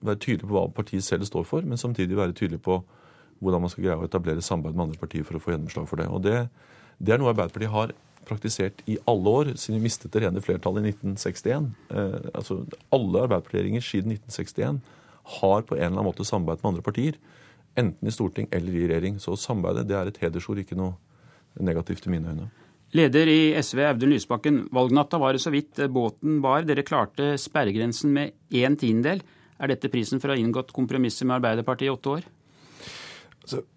være 0.06 0.20
tydelig 0.20 0.48
på 0.48 0.56
hva 0.56 0.68
partiet 0.76 1.06
selv 1.06 1.28
står 1.28 1.48
for, 1.48 1.64
men 1.64 1.80
samtidig 1.80 2.20
være 2.20 2.36
tydelig 2.36 2.62
på 2.66 2.82
hvordan 3.40 3.64
man 3.64 3.72
skal 3.72 3.86
greie 3.86 4.00
å 4.00 4.08
etablere 4.08 4.44
samarbeid 4.44 4.76
med 4.76 4.90
andre 4.90 5.00
partier 5.00 5.24
for 5.28 5.40
å 5.40 5.44
få 5.44 5.54
gjennomslag 5.54 5.88
for 5.88 6.02
det. 6.02 6.10
Og 6.12 6.24
det, 6.24 6.44
det 7.00 7.16
er 7.16 7.22
noe 7.22 7.32
Arbeiderpartiet 7.32 7.72
har 7.72 7.96
praktisert 8.28 8.82
i 8.90 8.98
alle 9.10 9.34
år, 9.42 9.52
siden 9.56 9.80
vi 9.80 9.88
mistet 9.88 10.14
det 10.14 10.24
rene 10.24 10.44
flertallet 10.44 10.86
i 10.86 10.94
1961. 10.94 11.70
Eh, 11.90 12.30
altså, 12.34 12.62
alle 12.96 13.26
arbeiderpartiregjeringer 13.26 13.86
siden 13.86 14.16
1961 14.16 14.82
har 15.40 15.62
på 15.62 15.78
en 15.78 15.84
eller 15.84 15.94
annen 15.94 16.10
måte 16.10 16.28
samarbeidet 16.28 16.64
med 16.64 16.72
andre 16.74 16.86
partier. 16.86 17.20
Enten 17.78 18.10
i 18.10 18.14
storting 18.14 18.50
eller 18.52 18.76
i 18.76 18.88
regjering. 18.88 19.20
Så 19.22 19.38
samarbeidet 19.40 19.88
det 19.90 19.98
er 19.98 20.10
et 20.10 20.22
hedersord, 20.24 20.62
ikke 20.62 20.78
noe 20.80 20.98
negativt 21.60 22.08
i 22.08 22.14
mine 22.14 22.34
øyne. 22.34 22.50
Leder 22.98 23.30
i 23.30 23.54
SV, 23.62 23.84
Audun 23.86 24.10
Lysbakken. 24.16 24.64
Valgnatta 24.74 25.20
var 25.22 25.36
det 25.36 25.44
så 25.44 25.54
vidt 25.54 25.78
båten 25.94 26.40
var. 26.42 26.66
Dere 26.66 26.86
klarte 26.86 27.36
sperregrensen 27.38 28.14
med 28.16 28.34
én 28.50 28.78
tiendedel. 28.80 29.22
Er 29.60 29.70
dette 29.70 29.92
prisen 29.94 30.22
for 30.22 30.32
å 30.32 30.38
ha 30.38 30.42
inngått 30.42 30.74
kompromisser 30.74 31.28
med 31.28 31.38
Arbeiderpartiet 31.38 31.90
i 31.90 31.94
åtte 31.94 32.14
år? 32.18 32.28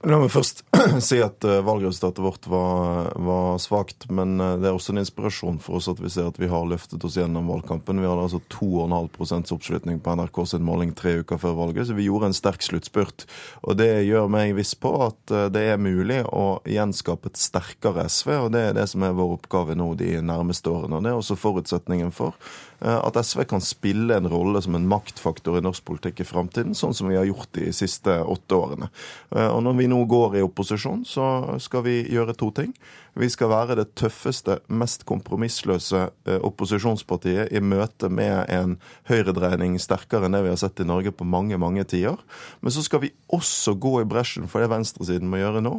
La 0.05 0.19
meg 0.21 0.29
først 0.33 0.65
si 1.07 1.17
at 1.23 1.45
uh, 1.49 1.61
valgresultatet 1.65 2.21
vårt 2.21 2.47
var, 2.51 3.13
var 3.17 3.61
svakt. 3.63 4.09
Men 4.13 4.35
uh, 4.41 4.57
det 4.61 4.69
er 4.69 4.77
også 4.77 4.93
en 4.93 5.01
inspirasjon 5.01 5.61
for 5.63 5.79
oss 5.79 5.89
at 5.89 6.01
vi 6.03 6.11
ser 6.13 6.29
at 6.29 6.41
vi 6.41 6.51
har 6.51 6.67
løftet 6.69 7.05
oss 7.07 7.17
gjennom 7.17 7.49
valgkampen. 7.49 8.01
Vi 8.03 8.09
hadde 8.09 8.27
altså 8.27 8.43
2,5 8.53 9.55
oppslutning 9.57 10.03
på 10.03 10.17
NRK 10.19 10.43
sin 10.51 10.67
måling 10.67 10.93
tre 10.99 11.15
uker 11.23 11.41
før 11.41 11.57
valget, 11.61 11.87
så 11.89 11.97
vi 11.97 12.09
gjorde 12.09 12.33
en 12.33 12.37
sterk 12.37 12.65
sluttspurt. 12.67 13.27
Og 13.63 13.79
det 13.81 13.91
gjør 14.09 14.29
meg 14.33 14.57
viss 14.59 14.75
på 14.77 14.93
at 15.07 15.33
uh, 15.33 15.47
det 15.53 15.65
er 15.71 15.81
mulig 15.81 16.21
å 16.29 16.61
gjenskape 16.69 17.33
et 17.33 17.41
sterkere 17.41 18.09
SV, 18.11 18.35
og 18.43 18.53
det 18.57 18.67
er 18.67 18.77
det 18.77 18.89
som 18.93 19.07
er 19.07 19.17
vår 19.17 19.39
oppgave 19.39 19.79
nå 19.79 19.93
de 20.01 20.19
nærmeste 20.21 20.73
årene. 20.73 20.99
Og 20.99 21.07
det 21.07 21.15
er 21.15 21.23
også 21.23 21.39
forutsetningen 21.41 22.13
for 22.13 22.37
at 22.83 23.17
SV 23.17 23.45
kan 23.49 23.63
spille 23.65 24.17
en 24.19 24.29
rolle 24.29 24.61
som 24.65 24.77
en 24.77 24.89
maktfaktor 24.91 25.57
i 25.59 25.65
norsk 25.65 25.85
politikk 25.87 26.21
i 26.23 26.29
framtiden, 26.29 26.77
sånn 26.77 26.97
som 26.97 27.09
vi 27.09 27.17
har 27.17 27.29
gjort 27.29 27.53
de 27.57 27.71
siste 27.77 28.19
åtte 28.21 28.59
årene. 28.59 28.91
Og 29.33 29.63
og 29.63 29.69
når 29.69 29.79
vi 29.79 29.87
nå 29.91 30.01
går 30.11 30.41
i 30.41 30.43
opposisjon, 30.43 31.05
så 31.07 31.57
skal 31.63 31.85
vi 31.87 32.01
gjøre 32.11 32.35
to 32.39 32.51
ting. 32.57 32.73
Vi 33.15 33.29
skal 33.29 33.51
være 33.53 33.77
det 33.77 33.91
tøffeste, 34.01 34.57
mest 34.73 35.05
kompromissløse 35.05 36.01
eh, 36.25 36.39
opposisjonspartiet 36.49 37.53
i 37.53 37.61
møte 37.61 38.09
med 38.09 38.49
en 38.51 38.79
høyredreining 39.11 39.77
sterkere 39.83 40.27
enn 40.27 40.35
det 40.35 40.41
vi 40.47 40.51
har 40.51 40.61
sett 40.63 40.81
i 40.81 40.87
Norge 40.89 41.13
på 41.13 41.27
mange, 41.29 41.59
mange 41.61 41.85
tiår. 41.85 42.23
Men 42.65 42.73
så 42.73 42.83
skal 42.87 43.05
vi 43.05 43.13
også 43.29 43.77
gå 43.77 43.99
i 44.01 44.09
bresjen 44.09 44.49
for 44.49 44.65
det 44.65 44.71
venstresiden 44.73 45.29
må 45.29 45.43
gjøre 45.43 45.61
nå, 45.63 45.75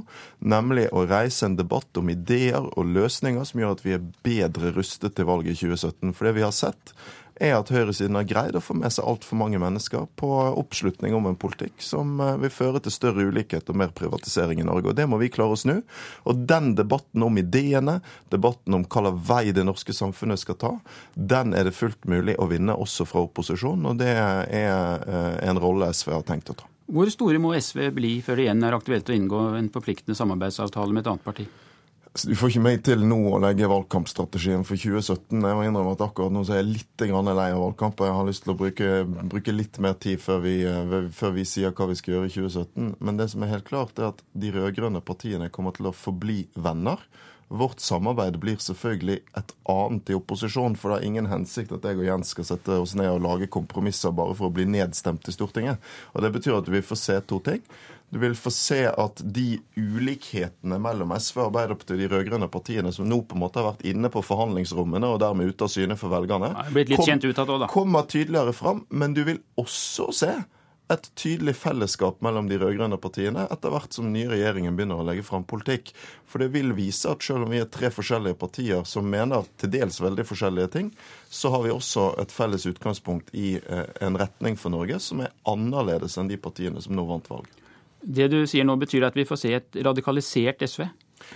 nemlig 0.46 0.86
å 0.94 1.08
reise 1.10 1.50
en 1.50 1.58
debatt 1.58 1.98
om 1.98 2.14
ideer 2.14 2.70
og 2.70 2.94
løsninger 2.94 3.50
som 3.50 3.64
gjør 3.64 3.76
at 3.80 3.84
vi 3.88 3.98
er 3.98 4.08
bedre 4.24 4.72
rustet 4.78 5.18
til 5.18 5.28
valget 5.28 5.58
i 5.58 5.74
2017. 5.74 6.14
For 6.14 6.30
det 6.30 6.38
vi 6.38 6.46
har 6.46 6.54
sett, 6.54 6.93
er 7.42 7.56
at 7.58 7.72
høyresiden 7.74 8.18
har 8.18 8.28
greid 8.28 8.58
å 8.58 8.62
få 8.62 8.76
med 8.78 8.94
seg 8.94 9.08
altfor 9.10 9.40
mange 9.40 9.60
mennesker 9.62 10.06
på 10.20 10.30
oppslutning 10.62 11.16
om 11.18 11.28
en 11.30 11.38
politikk 11.40 11.82
som 11.84 12.20
eh, 12.22 12.36
vil 12.44 12.54
føre 12.54 12.82
til 12.84 12.94
større 12.94 13.26
ulikhet 13.30 13.70
og 13.72 13.80
mer 13.82 13.94
privatisering 13.96 14.62
i 14.62 14.68
Norge. 14.68 14.92
Og 14.92 14.98
Det 14.98 15.08
må 15.10 15.20
vi 15.22 15.32
klare 15.34 15.58
å 15.58 15.60
snu. 15.60 15.76
Og 16.30 16.44
den 16.50 16.74
debatten 16.78 17.26
om 17.26 17.40
ideene, 17.42 18.00
debatten 18.34 18.78
om 18.78 18.86
hva 18.86 19.14
vei 19.14 19.48
det 19.56 19.66
norske 19.66 19.96
samfunnet 19.96 20.42
skal 20.42 20.60
ta, 20.62 20.76
den 21.16 21.58
er 21.58 21.68
det 21.68 21.78
fullt 21.78 22.06
mulig 22.10 22.38
å 22.40 22.50
vinne 22.52 22.78
også 22.78 23.08
fra 23.10 23.26
opposisjonen, 23.26 23.90
og 23.90 24.00
det 24.02 24.14
er 24.14 24.54
eh, 24.54 25.34
en 25.50 25.60
rolle 25.62 25.90
SV 25.94 26.14
har 26.16 26.28
tenkt 26.28 26.54
å 26.54 26.60
ta. 26.62 26.70
Hvor 26.94 27.08
store 27.10 27.40
må 27.40 27.54
SV 27.56 27.88
bli 27.96 28.18
før 28.22 28.38
det 28.38 28.48
igjen 28.48 28.64
er 28.68 28.76
aktuelt 28.76 29.10
å 29.10 29.16
inngå 29.16 29.44
en 29.58 29.70
forpliktende 29.74 30.18
samarbeidsavtale 30.20 30.94
med 30.94 31.06
et 31.06 31.14
annet 31.14 31.26
parti? 31.26 31.46
Du 32.14 32.36
får 32.38 32.52
ikke 32.52 32.62
meg 32.62 32.82
til 32.86 33.02
nå 33.10 33.16
å 33.26 33.40
legge 33.42 33.66
valgkampstrategien 33.66 34.62
for 34.68 34.78
2017. 34.78 35.34
Jeg 35.34 35.58
må 35.58 35.64
innrømme 35.66 35.96
at 35.96 36.04
akkurat 36.06 36.30
nå 36.30 36.44
så 36.46 36.54
er 36.54 36.60
jeg 36.60 36.76
litt 36.76 37.04
lei 37.10 37.48
av 37.50 37.58
valgkamp. 37.58 38.04
Jeg 38.06 38.14
har 38.14 38.28
lyst 38.28 38.44
til 38.46 38.54
å 38.54 38.58
bruke, 38.60 38.90
bruke 39.32 39.56
litt 39.56 39.80
mer 39.82 39.98
tid 39.98 40.22
før 40.22 40.44
vi, 40.46 40.54
eh, 40.62 41.10
før 41.10 41.34
vi, 41.34 41.44
sier 41.44 41.74
hva 41.74 41.88
vi 41.90 41.98
skal 41.98 42.14
gjøre 42.14 42.30
i 42.30 42.34
2017. 42.36 42.96
Men 43.02 43.18
det 43.18 43.32
som 43.34 43.42
er 43.42 43.56
helt 43.56 43.66
klart, 43.66 43.98
er 43.98 44.12
at 44.12 44.22
de 44.38 44.52
rød-grønne 44.54 45.02
partiene 45.02 45.50
kommer 45.50 45.74
til 45.74 45.90
å 45.90 45.96
forbli 45.98 46.46
venner. 46.54 47.02
Vårt 47.50 47.82
samarbeid 47.82 48.38
blir 48.42 48.62
selvfølgelig 48.62 49.20
et 49.38 49.52
annet 49.70 50.10
i 50.10 50.16
opposisjon, 50.18 50.78
for 50.78 50.94
det 50.94 51.02
er 51.02 51.10
ingen 51.10 51.28
hensikt 51.30 51.74
at 51.74 51.84
jeg 51.86 51.98
og 51.98 52.06
Jens 52.06 52.30
skal 52.34 52.46
sette 52.46 52.78
oss 52.78 52.94
ned 52.94 53.10
og 53.10 53.26
lage 53.26 53.50
kompromisser 53.50 54.14
bare 54.14 54.38
for 54.38 54.50
å 54.50 54.54
bli 54.54 54.66
nedstemt 54.70 55.28
i 55.30 55.34
Stortinget. 55.34 55.82
Og 56.14 56.22
Det 56.22 56.32
betyr 56.34 56.62
at 56.62 56.70
vi 56.70 56.82
får 56.82 57.02
se 57.02 57.20
to 57.26 57.42
ting. 57.42 57.66
Du 58.14 58.20
vil 58.22 58.36
få 58.38 58.52
se 58.54 58.84
at 58.86 59.22
de 59.36 59.56
ulikhetene 59.74 60.78
mellom 60.78 61.16
SV 61.18 61.48
Arbeiderpartiet 61.48 61.96
og 61.96 62.02
de 62.04 62.10
rød-grønne 62.12 62.50
partiene 62.54 62.92
som 62.94 63.08
nå 63.10 63.24
på 63.26 63.34
en 63.34 63.42
måte 63.42 63.58
har 63.58 63.72
vært 63.72 63.88
inne 63.90 64.12
på 64.14 64.22
forhandlingsrommene 64.22 65.10
og 65.10 65.22
dermed 65.24 65.50
ute 65.50 65.66
av 65.66 65.72
syne 65.74 65.98
for 65.98 66.14
velgerne, 66.14 66.52
kom, 66.94 67.66
kommer 67.74 68.06
tydeligere 68.06 68.54
fram. 68.54 68.84
Men 68.94 69.16
du 69.18 69.24
vil 69.26 69.40
også 69.58 70.12
se 70.14 70.36
et 70.94 71.08
tydelig 71.18 71.56
fellesskap 71.58 72.20
mellom 72.22 72.52
de 72.52 72.60
rød-grønne 72.62 73.00
partiene 73.02 73.48
etter 73.50 73.74
hvert 73.74 73.98
som 73.98 74.06
den 74.06 74.14
nye 74.20 74.30
regjeringen 74.30 74.78
begynner 74.78 75.02
å 75.02 75.08
legge 75.08 75.26
fram 75.26 75.48
politikk. 75.50 75.90
For 76.30 76.44
det 76.44 76.52
vil 76.54 76.76
vise 76.78 77.10
at 77.10 77.26
selv 77.26 77.48
om 77.48 77.56
vi 77.56 77.64
er 77.64 77.72
tre 77.74 77.90
forskjellige 77.94 78.38
partier 78.44 78.86
som 78.86 79.10
mener 79.10 79.50
til 79.58 79.74
dels 79.74 79.98
veldig 80.04 80.28
forskjellige 80.30 80.74
ting, 80.78 80.94
så 81.34 81.50
har 81.56 81.66
vi 81.66 81.74
også 81.74 82.12
et 82.22 82.36
felles 82.36 82.70
utgangspunkt 82.70 83.34
i 83.34 83.56
eh, 83.58 83.90
en 84.06 84.22
retning 84.22 84.60
for 84.60 84.76
Norge 84.76 85.02
som 85.02 85.26
er 85.26 85.34
annerledes 85.50 86.22
enn 86.22 86.30
de 86.30 86.38
partiene 86.38 86.84
som 86.84 86.94
nå 86.94 87.10
vant 87.10 87.34
valget. 87.34 87.63
Det 88.04 88.28
du 88.32 88.44
sier 88.50 88.68
nå, 88.68 88.76
betyr 88.82 89.08
at 89.08 89.18
vi 89.18 89.26
får 89.28 89.40
se 89.40 89.56
et 89.58 89.82
radikalisert 89.86 90.64
SV? 90.68 90.86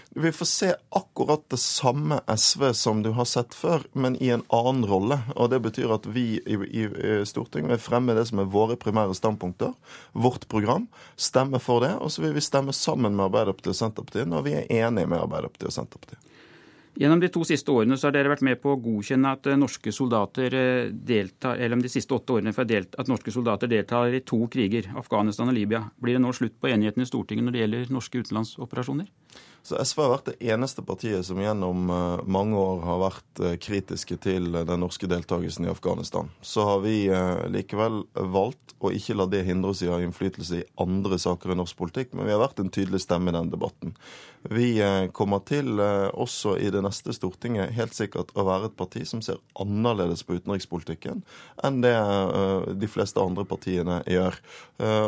Vi 0.09 0.31
får 0.31 0.45
se 0.45 0.73
akkurat 0.89 1.49
det 1.49 1.59
samme 1.59 2.19
SV 2.27 2.73
som 2.73 3.03
du 3.03 3.09
har 3.15 3.25
sett 3.25 3.55
før, 3.55 3.85
men 3.93 4.17
i 4.23 4.29
en 4.35 4.43
annen 4.53 4.85
rolle. 4.85 5.19
Og 5.35 5.49
Det 5.49 5.61
betyr 5.63 5.93
at 5.95 6.07
vi 6.11 6.41
i, 6.43 6.57
i, 6.57 6.83
i 6.83 7.13
Stortinget 7.25 7.71
vil 7.71 7.81
fremme 7.81 8.15
det 8.17 8.27
som 8.27 8.41
er 8.43 8.51
våre 8.51 8.75
primære 8.79 9.15
standpunkter, 9.15 9.73
vårt 10.11 10.47
program, 10.51 10.87
stemme 11.15 11.61
for 11.63 11.85
det. 11.85 11.93
Og 12.01 12.11
så 12.11 12.25
vil 12.25 12.35
vi 12.35 12.43
stemme 12.43 12.75
sammen 12.75 13.15
med 13.15 13.29
Arbeiderpartiet 13.29 13.75
og 13.75 13.81
Senterpartiet 13.81 14.31
når 14.31 14.47
vi 14.47 14.57
er 14.59 14.71
enige 14.87 15.07
med 15.07 15.23
Arbeiderpartiet 15.23 15.71
og 15.71 15.77
Senterpartiet. 15.79 16.19
Gjennom 16.97 17.19
de 17.21 17.29
to 17.29 17.43
siste 17.45 17.69
årene 17.69 17.93
så 17.97 18.07
har 18.07 18.15
dere 18.15 18.31
vært 18.31 18.41
med 18.45 18.57
på 18.61 18.71
å 18.73 18.79
godkjenne 18.81 19.33
at 19.37 19.45
eh, 19.45 19.57
norske 19.59 19.91
soldater 19.93 20.53
eh, 20.57 20.87
deltar, 20.89 21.59
eller 21.61 21.83
de 21.83 21.91
siste 21.93 22.15
åtte 22.15 22.33
årene 22.33 22.53
at 22.57 23.11
norske 23.11 23.33
soldater 23.33 23.69
deltar 23.69 24.15
i 24.17 24.23
to 24.25 24.39
kriger, 24.49 24.89
Afghanistan 24.97 25.51
og 25.51 25.53
Libya. 25.53 25.83
Blir 26.01 26.17
det 26.17 26.23
nå 26.23 26.33
slutt 26.33 26.57
på 26.57 26.71
enigheten 26.71 27.05
i 27.05 27.09
Stortinget 27.09 27.45
når 27.45 27.53
det 27.53 27.61
gjelder 27.61 27.93
norske 27.93 28.23
utenlandsoperasjoner? 28.23 29.11
Så 29.67 29.75
SV 29.83 29.99
har 29.99 30.11
vært 30.13 30.29
det 30.29 30.51
eneste 30.53 30.83
partiet 30.85 31.25
som 31.27 31.39
gjennom 31.41 31.89
eh, 31.91 32.21
mange 32.29 32.55
år 32.55 32.85
har 32.87 33.01
vært 33.01 33.41
eh, 33.43 33.57
kritiske 33.59 34.15
til 34.23 34.53
den 34.55 34.79
norske 34.79 35.09
deltakelsen 35.11 35.67
i 35.67 35.71
Afghanistan. 35.73 36.29
Så 36.39 36.63
har 36.63 36.79
vi 36.85 37.09
eh, 37.11 37.43
likevel 37.51 38.05
valgt 38.15 38.77
å 38.79 38.93
ikke 38.95 39.17
la 39.17 39.25
det 39.27 39.43
hindre 39.43 39.73
oss 39.73 39.81
i 39.83 39.89
å 39.89 39.97
ha 39.97 39.99
innflytelse 40.05 40.61
i 40.61 40.65
andre 40.79 41.19
saker 41.19 41.51
i 41.51 41.59
norsk 41.59 41.75
politikk, 41.81 42.15
men 42.15 42.29
vi 42.29 42.35
har 42.35 42.39
vært 42.39 42.61
en 42.63 42.71
tydelig 42.71 43.03
stemme 43.03 43.33
i 43.33 43.35
den 43.35 43.51
debatten. 43.51 43.95
Vi 44.47 44.67
kommer 45.17 45.41
til, 45.43 45.81
også 45.81 46.53
i 46.61 46.69
det 46.71 46.83
neste 46.85 47.11
Stortinget, 47.11 47.73
helt 47.75 47.97
sikkert 47.97 48.29
å 48.37 48.45
være 48.47 48.69
et 48.69 48.77
parti 48.79 49.01
som 49.09 49.19
ser 49.25 49.41
annerledes 49.59 50.21
på 50.23 50.37
utenrikspolitikken 50.37 51.25
enn 51.65 51.81
det 51.83 51.95
de 52.77 52.87
fleste 52.87 53.19
andre 53.19 53.43
partiene 53.49 53.97
gjør. 54.07 54.37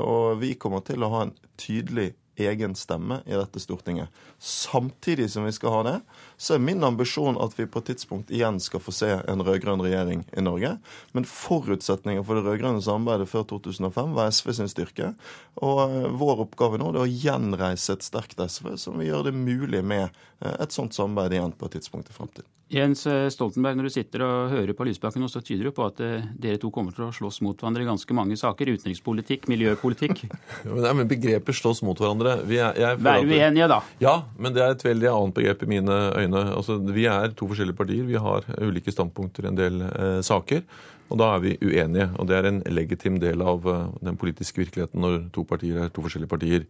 Og 0.01 0.41
vi 0.41 0.55
kommer 0.59 0.83
til 0.83 1.05
å 1.05 1.11
ha 1.13 1.21
en 1.27 1.35
tydelig 1.61 2.09
egen 2.39 2.75
stemme 2.75 3.21
i 3.25 3.35
dette 3.35 3.59
Stortinget. 3.59 4.09
Samtidig 4.39 5.29
som 5.33 5.45
vi 5.47 5.53
skal 5.55 5.75
ha 5.75 5.83
det, 5.87 5.97
så 6.39 6.55
er 6.55 6.61
min 6.63 6.83
ambisjon 6.87 7.37
at 7.43 7.57
vi 7.57 7.67
på 7.67 7.81
et 7.81 7.89
tidspunkt 7.91 8.31
igjen 8.31 8.61
skal 8.63 8.79
få 8.79 8.93
se 8.95 9.09
en 9.19 9.43
rød-grønn 9.43 9.83
regjering 9.83 10.23
i 10.31 10.43
Norge. 10.45 10.77
Men 11.11 11.27
forutsetningen 11.27 12.23
for 12.23 12.39
det 12.39 12.45
rød-grønne 12.47 12.83
samarbeidet 12.85 13.27
før 13.27 13.43
2005 13.49 14.13
var 14.15 14.31
SV 14.31 14.53
sin 14.55 14.71
styrke. 14.71 15.11
Og 15.59 15.81
eh, 15.83 16.07
vår 16.21 16.45
oppgave 16.45 16.79
nå 16.79 16.93
er 16.93 17.01
å 17.03 17.09
gjenreise 17.09 17.97
et 17.97 18.05
sterkt 18.07 18.39
SV 18.39 18.77
som 18.79 18.95
vil 18.99 19.11
gjøre 19.11 19.29
det 19.29 19.35
mulig 19.35 19.83
med 19.83 20.07
eh, 20.07 20.55
et 20.55 20.75
sånt 20.75 20.95
samarbeid 20.95 21.35
igjen 21.35 21.57
på 21.59 21.67
et 21.67 21.75
tidspunkt 21.75 22.11
i 22.11 22.15
fremtiden. 22.15 22.47
Jens 22.69 23.01
eh, 23.09 23.25
Stoltenberg, 23.33 23.75
når 23.75 23.89
du 23.89 23.93
sitter 23.97 24.23
og 24.23 24.51
hører 24.53 24.75
på 24.77 24.85
Lysbakken, 24.85 25.25
så 25.27 25.41
tyder 25.41 25.67
det 25.67 25.73
på 25.75 25.87
at 25.89 25.99
dere 25.99 26.59
to 26.61 26.69
kommer 26.71 26.93
til 26.95 27.07
å 27.07 27.11
slåss 27.15 27.41
mot 27.43 27.57
hverandre 27.57 27.83
i 27.83 27.89
ganske 27.89 28.15
mange 28.15 28.37
saker. 28.39 28.71
Utenrikspolitikk, 28.77 29.49
miljøpolitikk. 29.51 30.27
Nei, 30.69 30.93
men 30.93 31.09
Begreper 31.09 31.57
slåss 31.57 31.81
mot 31.83 31.99
hverandre 31.99 32.37
vi 32.47 32.61
er, 32.61 32.77
jeg, 32.77 33.01
Vær 33.03 33.25
uenige, 33.25 33.67
da. 33.73 33.81
Ja, 33.99 34.15
men 34.37 34.55
det 34.55 34.63
er 34.63 34.77
et 34.77 34.85
veldig 34.85 35.09
annet 35.11 35.35
begrep 35.41 35.65
i 35.65 35.71
mine 35.73 35.97
øyne. 36.13 36.28
Altså, 36.37 36.77
vi 36.93 37.05
er 37.09 37.33
to 37.37 37.47
forskjellige 37.49 37.77
partier. 37.77 38.05
Vi 38.07 38.19
har 38.19 38.47
ulike 38.61 38.93
standpunkter 38.93 39.45
i 39.45 39.51
en 39.51 39.59
del 39.59 39.83
eh, 39.87 40.21
saker. 40.25 40.63
Og 41.09 41.17
da 41.17 41.33
er 41.33 41.43
vi 41.43 41.57
uenige. 41.65 42.09
Og 42.17 42.29
det 42.29 42.37
er 42.37 42.49
en 42.49 42.63
legitim 42.69 43.19
del 43.21 43.41
av 43.41 43.65
uh, 43.65 43.87
den 44.05 44.17
politiske 44.19 44.61
virkeligheten 44.61 45.01
når 45.01 45.23
to 45.33 45.43
partier 45.49 45.79
er 45.81 45.93
to 45.93 46.03
forskjellige 46.05 46.29
partier. 46.29 46.67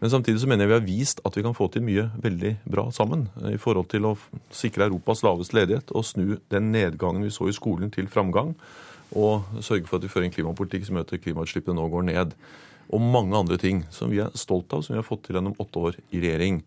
Men 0.00 0.10
samtidig 0.10 0.40
så 0.40 0.48
mener 0.48 0.64
jeg 0.64 0.70
vi 0.70 0.76
har 0.78 0.86
vist 0.86 1.20
at 1.24 1.36
vi 1.36 1.44
kan 1.44 1.54
få 1.56 1.68
til 1.72 1.84
mye 1.84 2.08
veldig 2.20 2.56
bra 2.68 2.88
sammen 2.92 3.28
i 3.52 3.58
forhold 3.60 3.86
til 3.92 4.08
å 4.08 4.16
sikre 4.52 4.88
Europas 4.88 5.22
laveste 5.24 5.56
ledighet 5.56 5.92
og 5.94 6.04
snu 6.04 6.34
den 6.52 6.72
nedgangen 6.74 7.24
vi 7.24 7.30
så 7.32 7.46
i 7.48 7.54
skolen, 7.56 7.92
til 7.94 8.10
framgang. 8.10 8.54
Og 9.14 9.44
sørge 9.62 9.86
for 9.86 10.00
at 10.00 10.04
vi 10.04 10.10
fører 10.10 10.26
en 10.28 10.34
klimapolitikk 10.34 10.88
som 10.88 10.98
gjør 10.98 11.06
at 11.06 11.22
klimautslippene 11.22 11.78
nå 11.78 11.86
går 11.92 12.08
ned. 12.10 12.34
Og 12.92 13.00
mange 13.00 13.36
andre 13.38 13.56
ting 13.60 13.84
som 13.94 14.10
vi 14.12 14.20
er 14.24 14.34
stolt 14.36 14.72
av, 14.74 14.82
som 14.82 14.96
vi 14.96 15.00
har 15.00 15.06
fått 15.06 15.26
til 15.28 15.38
gjennom 15.38 15.56
åtte 15.60 15.86
år 15.88 16.00
i 16.10 16.20
regjering. 16.24 16.62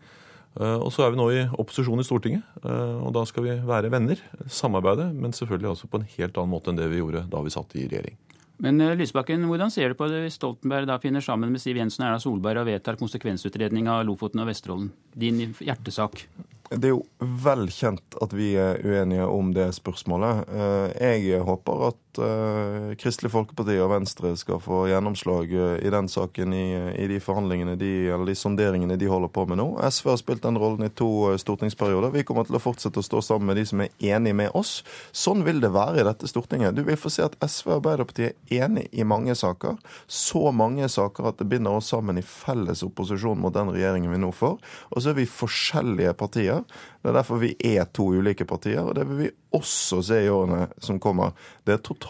Eh, 0.57 0.77
og 0.77 0.89
så 0.93 1.05
er 1.05 1.13
vi 1.13 1.19
nå 1.19 1.27
i 1.33 1.43
opposisjon 1.61 2.01
i 2.01 2.05
Stortinget, 2.07 2.45
eh, 2.63 2.95
og 2.97 3.11
da 3.15 3.25
skal 3.29 3.45
vi 3.45 3.57
være 3.67 3.91
venner, 3.93 4.21
samarbeide, 4.49 5.11
men 5.13 5.35
selvfølgelig 5.35 5.73
altså 5.75 5.89
på 5.91 6.01
en 6.01 6.09
helt 6.17 6.39
annen 6.39 6.53
måte 6.53 6.73
enn 6.73 6.79
det 6.79 6.89
vi 6.91 7.01
gjorde 7.01 7.27
da 7.29 7.43
vi 7.45 7.53
satt 7.53 7.77
i 7.77 7.85
regjering. 7.85 8.17
Men 8.63 8.81
eh, 8.81 8.95
Lysbakken, 8.97 9.45
hvordan 9.49 9.71
ser 9.73 9.93
du 9.93 9.99
på 9.99 10.07
det 10.09 10.23
hvis 10.23 10.39
Stoltenberg 10.39 10.89
da 10.89 10.97
finner 11.01 11.21
sammen 11.21 11.53
med 11.53 11.61
Siv 11.61 11.77
Jensen 11.77 12.03
og 12.03 12.09
Erna 12.09 12.21
Solberg 12.21 12.63
og 12.63 12.69
vedtar 12.71 12.97
konsekvensutredning 12.97 13.89
av 13.91 14.03
Lofoten 14.07 14.41
og 14.41 14.49
Vesterålen? 14.49 14.89
Din 15.13 15.43
hjertesak. 15.53 16.23
Det 16.67 16.89
er 16.89 16.95
jo 16.95 17.03
vel 17.45 17.69
kjent 17.71 18.17
at 18.19 18.33
vi 18.35 18.49
er 18.59 18.81
uenige 18.83 19.27
om 19.29 19.53
det 19.55 19.69
spørsmålet. 19.77 20.49
Eh, 20.49 21.21
jeg 21.21 21.43
håper 21.45 21.85
at 21.91 22.01
uh, 22.21 22.93
Kristelig 22.99 23.31
Folkeparti 23.33 23.75
og 23.81 23.91
Venstre 23.91 24.33
skal 24.39 24.61
få 24.63 24.83
gjennomslag 24.91 25.51
uh, 25.53 25.75
i 25.79 25.91
den 25.93 26.09
saken 26.11 26.55
i, 26.55 26.65
i, 26.97 27.07
de 27.11 27.19
forhandlingene 27.23 27.77
de, 27.79 27.91
eller 28.11 28.31
de 28.31 28.35
sonderingene 28.37 28.97
de 28.99 29.09
holder 29.11 29.31
på 29.33 29.45
med 29.49 29.59
nå. 29.61 29.67
SV 29.85 30.11
har 30.11 30.19
spilt 30.21 30.43
den 30.45 30.59
rollen 30.59 30.87
i 30.87 30.91
to 30.91 31.09
uh, 31.31 31.37
stortingsperioder. 31.39 32.13
Vi 32.15 32.25
kommer 32.27 32.47
til 32.47 32.57
å 32.59 32.61
fortsette 32.63 33.01
å 33.01 33.05
stå 33.05 33.21
sammen 33.25 33.51
med 33.51 33.61
de 33.61 33.65
som 33.69 33.83
er 33.85 33.93
enig 34.15 34.35
med 34.37 34.55
oss. 34.57 34.81
Sånn 35.15 35.45
vil 35.47 35.61
det 35.63 35.73
være 35.75 36.01
i 36.01 36.07
dette 36.07 36.27
Stortinget. 36.27 36.75
Du 36.75 36.83
vil 36.87 36.99
få 36.99 37.11
se 37.13 37.25
at 37.27 37.37
SV 37.39 37.71
og 37.71 37.77
Arbeiderpartiet 37.77 38.35
er 38.51 38.67
enig 38.67 38.87
i 38.91 39.05
mange 39.07 39.35
saker. 39.37 39.77
Så 40.07 40.49
mange 40.55 40.89
saker 40.91 41.31
at 41.31 41.41
det 41.41 41.49
binder 41.51 41.77
oss 41.79 41.93
sammen 41.93 42.19
i 42.19 42.25
felles 42.25 42.83
opposisjon 42.85 43.39
mot 43.41 43.55
den 43.55 43.71
regjeringen 43.73 44.11
vi 44.13 44.21
nå 44.21 44.33
får. 44.35 44.57
Og 44.91 45.03
så 45.03 45.13
er 45.13 45.21
vi 45.21 45.29
forskjellige 45.29 46.17
partier. 46.19 46.63
Det 47.01 47.13
er 47.13 47.19
derfor 47.21 47.39
vi 47.39 47.53
er 47.63 47.85
to 47.95 48.09
ulike 48.17 48.43
partier, 48.49 48.83
og 48.83 48.97
det 48.97 49.05
vil 49.07 49.21
vi 49.21 49.33
også 49.55 50.01
se 50.03 50.17
i 50.25 50.31
årene 50.31 50.67
som 50.83 50.99
kommer. 50.99 51.31
Det 51.63 51.77
er 51.77 51.83
totalt 51.85 52.06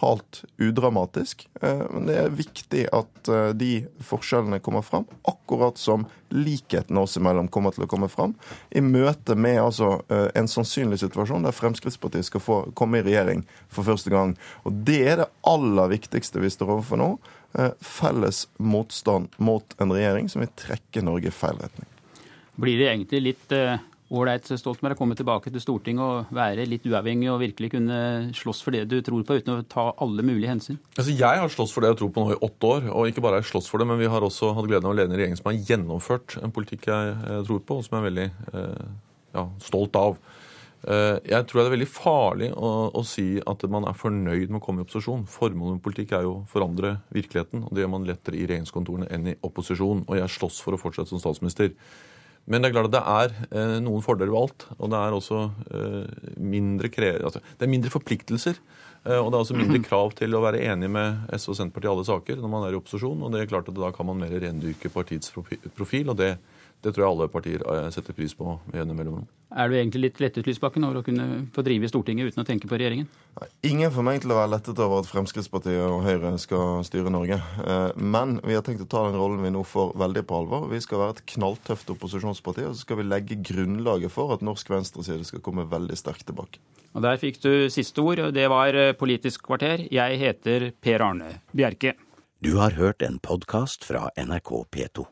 udramatisk, 0.58 1.48
eh, 1.62 1.82
men 1.90 2.06
det 2.08 2.16
er 2.18 2.34
viktig 2.34 2.84
at 2.94 3.30
eh, 3.30 3.50
de 3.56 3.70
forskjellene 4.04 4.60
kommer 4.64 4.84
fram, 4.86 5.06
akkurat 5.28 5.78
som 5.78 6.06
likheten 6.28 6.98
oss 7.00 7.16
imellom 7.16 7.48
kommer 7.48 7.74
til 7.74 7.86
å 7.86 7.90
komme 7.90 8.08
fram, 8.12 8.34
i 8.70 8.82
møte 8.84 9.36
med 9.38 9.60
altså 9.62 9.90
eh, 10.12 10.28
en 10.38 10.50
sannsynlig 10.50 11.00
situasjon 11.02 11.46
der 11.46 11.56
Fremskrittspartiet 11.56 12.28
skal 12.28 12.44
få 12.44 12.60
komme 12.78 13.00
i 13.00 13.06
regjering 13.06 13.44
for 13.68 13.86
første 13.88 14.12
gang. 14.12 14.36
Og 14.68 14.84
det 14.88 15.00
er 15.04 15.22
det 15.22 15.30
aller 15.48 15.92
viktigste 15.94 16.42
vi 16.42 16.52
står 16.52 16.78
overfor 16.78 17.00
nå. 17.00 17.12
Felles 17.80 18.42
motstand 18.60 19.32
mot 19.40 19.72
en 19.80 19.92
regjering 19.94 20.26
som 20.28 20.42
vil 20.44 20.50
trekke 20.52 21.00
Norge 21.00 21.30
i 21.30 21.34
feil 21.34 21.56
retning. 21.56 21.88
Blir 22.60 22.76
det 22.76 22.90
egentlig 22.90 23.22
litt 23.24 23.54
ålreit 24.08 24.46
Stoltenberg 24.48 24.96
å 24.96 25.00
komme 25.02 25.16
tilbake 25.18 25.52
til 25.52 25.62
Stortinget 25.62 26.04
og 26.04 26.32
være 26.34 26.64
litt 26.68 26.86
uavhengig 26.88 27.28
og 27.32 27.42
virkelig 27.42 27.72
kunne 27.74 27.98
slåss 28.36 28.62
for 28.64 28.76
det 28.76 28.86
du 28.88 28.98
tror 29.04 29.24
på, 29.26 29.38
uten 29.40 29.58
å 29.58 29.66
ta 29.68 29.90
alle 30.00 30.24
mulige 30.24 30.50
hensyn? 30.50 30.80
Altså, 30.96 31.12
jeg 31.12 31.42
har 31.42 31.52
slåss 31.52 31.74
for 31.74 31.84
det 31.84 31.92
jeg 31.92 32.00
tror 32.00 32.14
på 32.14 32.24
nå 32.24 32.34
i 32.36 32.40
åtte 32.48 32.72
år. 32.72 32.88
Og 32.94 33.10
ikke 33.10 33.24
bare 33.24 33.38
har 33.38 33.44
jeg 33.44 33.52
slåss 33.52 33.68
for 33.70 33.82
det, 33.82 33.88
men 33.90 34.00
vi 34.00 34.10
har 34.10 34.24
også 34.24 34.54
hatt 34.56 34.70
gleden 34.70 34.88
av 34.88 34.94
å 34.94 34.98
lede 34.98 35.12
en 35.12 35.20
regjering 35.20 35.38
som 35.40 35.50
har 35.50 35.60
gjennomført 35.70 36.38
en 36.42 36.54
politikk 36.54 36.88
jeg, 36.90 37.14
jeg 37.34 37.46
tror 37.50 37.62
på, 37.68 37.78
og 37.78 37.86
som 37.86 37.98
jeg 37.98 38.04
er 38.04 38.08
veldig 38.08 38.28
eh, 38.52 38.90
ja, 39.36 39.46
stolt 39.68 40.00
av. 40.00 40.18
Eh, 40.86 41.16
jeg 41.32 41.46
tror 41.48 41.60
det 41.60 41.66
er 41.66 41.74
veldig 41.74 41.90
farlig 41.90 42.50
å, 42.54 42.68
å, 42.94 43.02
si 43.06 43.26
at 43.42 43.64
man 43.72 43.88
er 43.90 43.96
fornøyd 43.98 44.48
med 44.48 44.60
å 44.60 44.64
komme 44.64 44.84
i 44.84 44.86
opposisjon. 44.86 45.26
Formålet 45.30 45.78
med 45.78 45.84
politikk 45.84 46.14
er 46.16 46.28
jo 46.28 46.36
å 46.36 46.44
forandre 46.50 46.98
virkeligheten, 47.14 47.66
og 47.66 47.74
det 47.74 47.84
gjør 47.84 47.96
man 47.96 48.06
lettere 48.08 48.38
i 48.38 48.46
regjeringskontorene 48.46 49.10
enn 49.14 49.32
i 49.34 49.40
opposisjon. 49.44 50.04
Og 50.06 50.20
jeg 50.20 50.36
slåss 50.38 50.62
for 50.64 50.76
å 50.76 50.80
fortsette 50.80 51.10
som 51.12 51.22
statsminister. 51.22 51.74
Men 52.48 52.62
det 52.62 52.70
er 52.70 52.76
klart 52.78 52.88
at 52.88 52.96
det 52.96 53.04
er 53.04 53.32
eh, 53.60 53.78
noen 53.84 54.04
fordeler 54.04 54.32
ved 54.32 54.40
alt. 54.40 54.66
Og 54.78 54.92
det 54.92 54.98
er 54.98 55.16
også 55.16 55.40
eh, 55.68 56.28
mindre, 56.40 56.90
altså, 57.20 57.42
det 57.44 57.66
er 57.66 57.72
mindre 57.74 57.92
forpliktelser. 57.92 58.60
Eh, 59.04 59.18
og 59.18 59.28
det 59.28 59.36
er 59.36 59.42
også 59.44 59.58
mindre 59.58 59.82
krav 59.88 60.14
til 60.18 60.36
å 60.36 60.42
være 60.44 60.62
enig 60.72 60.88
med 60.92 61.28
SV 61.36 61.52
og 61.52 61.58
Senterpartiet 61.60 61.90
i 61.90 61.94
alle 61.94 62.08
saker 62.08 62.40
når 62.40 62.54
man 62.54 62.64
er 62.66 62.76
i 62.76 62.80
opposisjon. 62.80 63.20
Og 63.20 63.34
det 63.34 63.42
er 63.42 63.50
klart 63.52 63.68
at 63.68 63.76
da 63.76 63.92
kan 63.94 64.08
man 64.08 64.22
mer 64.22 64.32
rendyrke 64.32 64.92
partiets 64.92 65.34
profil, 65.34 66.14
og 66.14 66.16
det 66.20 66.36
Det 66.84 66.92
tror 66.94 67.04
jeg 67.04 67.10
alle 67.10 67.26
partier 67.32 67.62
eh, 67.66 67.88
setter 67.90 68.14
pris 68.14 68.34
på 68.38 68.52
gjennom 68.70 68.98
mellomrom. 68.98 69.24
Er 69.48 69.70
du 69.70 69.74
egentlig 69.78 70.02
litt 70.04 70.20
lettet, 70.20 70.46
Lysbakken, 70.46 70.84
over 70.86 71.00
å 71.00 71.04
kunne 71.06 71.48
få 71.54 71.64
drive 71.66 71.88
i 71.88 71.90
Stortinget 71.90 72.30
uten 72.30 72.44
å 72.44 72.46
tenke 72.46 72.68
på 72.70 72.78
regjeringen? 72.78 73.08
Ingen 73.66 73.90
får 73.94 74.06
meg 74.06 74.20
til 74.22 74.34
å 74.34 74.36
være 74.38 74.52
lettet 74.52 74.78
over 74.84 75.02
at 75.02 75.08
Fremskrittspartiet 75.10 75.80
og 75.82 76.04
Høyre 76.04 76.34
skal 76.38 76.84
styre 76.86 77.10
Norge. 77.10 77.40
Eh, 77.64 77.98
Men 77.98 78.38
vi 78.44 78.54
har 78.54 78.62
tenkt 78.66 78.84
å 78.84 78.88
ta 78.90 79.06
den 79.08 79.18
rollen 79.18 79.42
vi 79.42 79.50
nå 79.54 79.64
får 79.66 79.96
veldig 79.98 80.24
på 80.28 80.38
alvor. 80.42 80.68
Vi 80.70 80.80
skal 80.84 81.02
være 81.02 81.16
et 81.16 81.26
knalltøft 81.34 81.90
opposisjonsparti, 81.96 82.68
og 82.68 82.76
så 82.76 82.86
skal 82.86 83.02
vi 83.02 83.08
legge 83.08 83.40
grunnlaget 83.50 84.14
for 84.14 84.36
at 84.36 84.44
norsk 84.46 84.70
venstreside 84.70 85.26
skal 85.26 85.42
komme 85.42 85.66
veldig 85.66 85.98
sterkt 85.98 86.28
tilbake. 86.30 86.62
Og 86.94 87.02
Der 87.02 87.18
fikk 87.20 87.42
du 87.42 87.68
siste 87.72 88.02
ord, 88.04 88.22
og 88.22 88.34
det 88.38 88.46
var 88.52 88.74
eh, 88.74 88.94
Politisk 88.94 89.48
kvarter. 89.50 89.88
Jeg 89.90 90.22
heter 90.22 90.70
Per 90.78 91.02
Arne 91.10 91.40
Bjerke. 91.50 91.96
Du 92.38 92.54
har 92.62 92.78
hørt 92.78 93.02
en 93.02 93.18
podkast 93.18 93.82
fra 93.82 94.10
NRK 94.14 94.68
P2. 94.70 95.08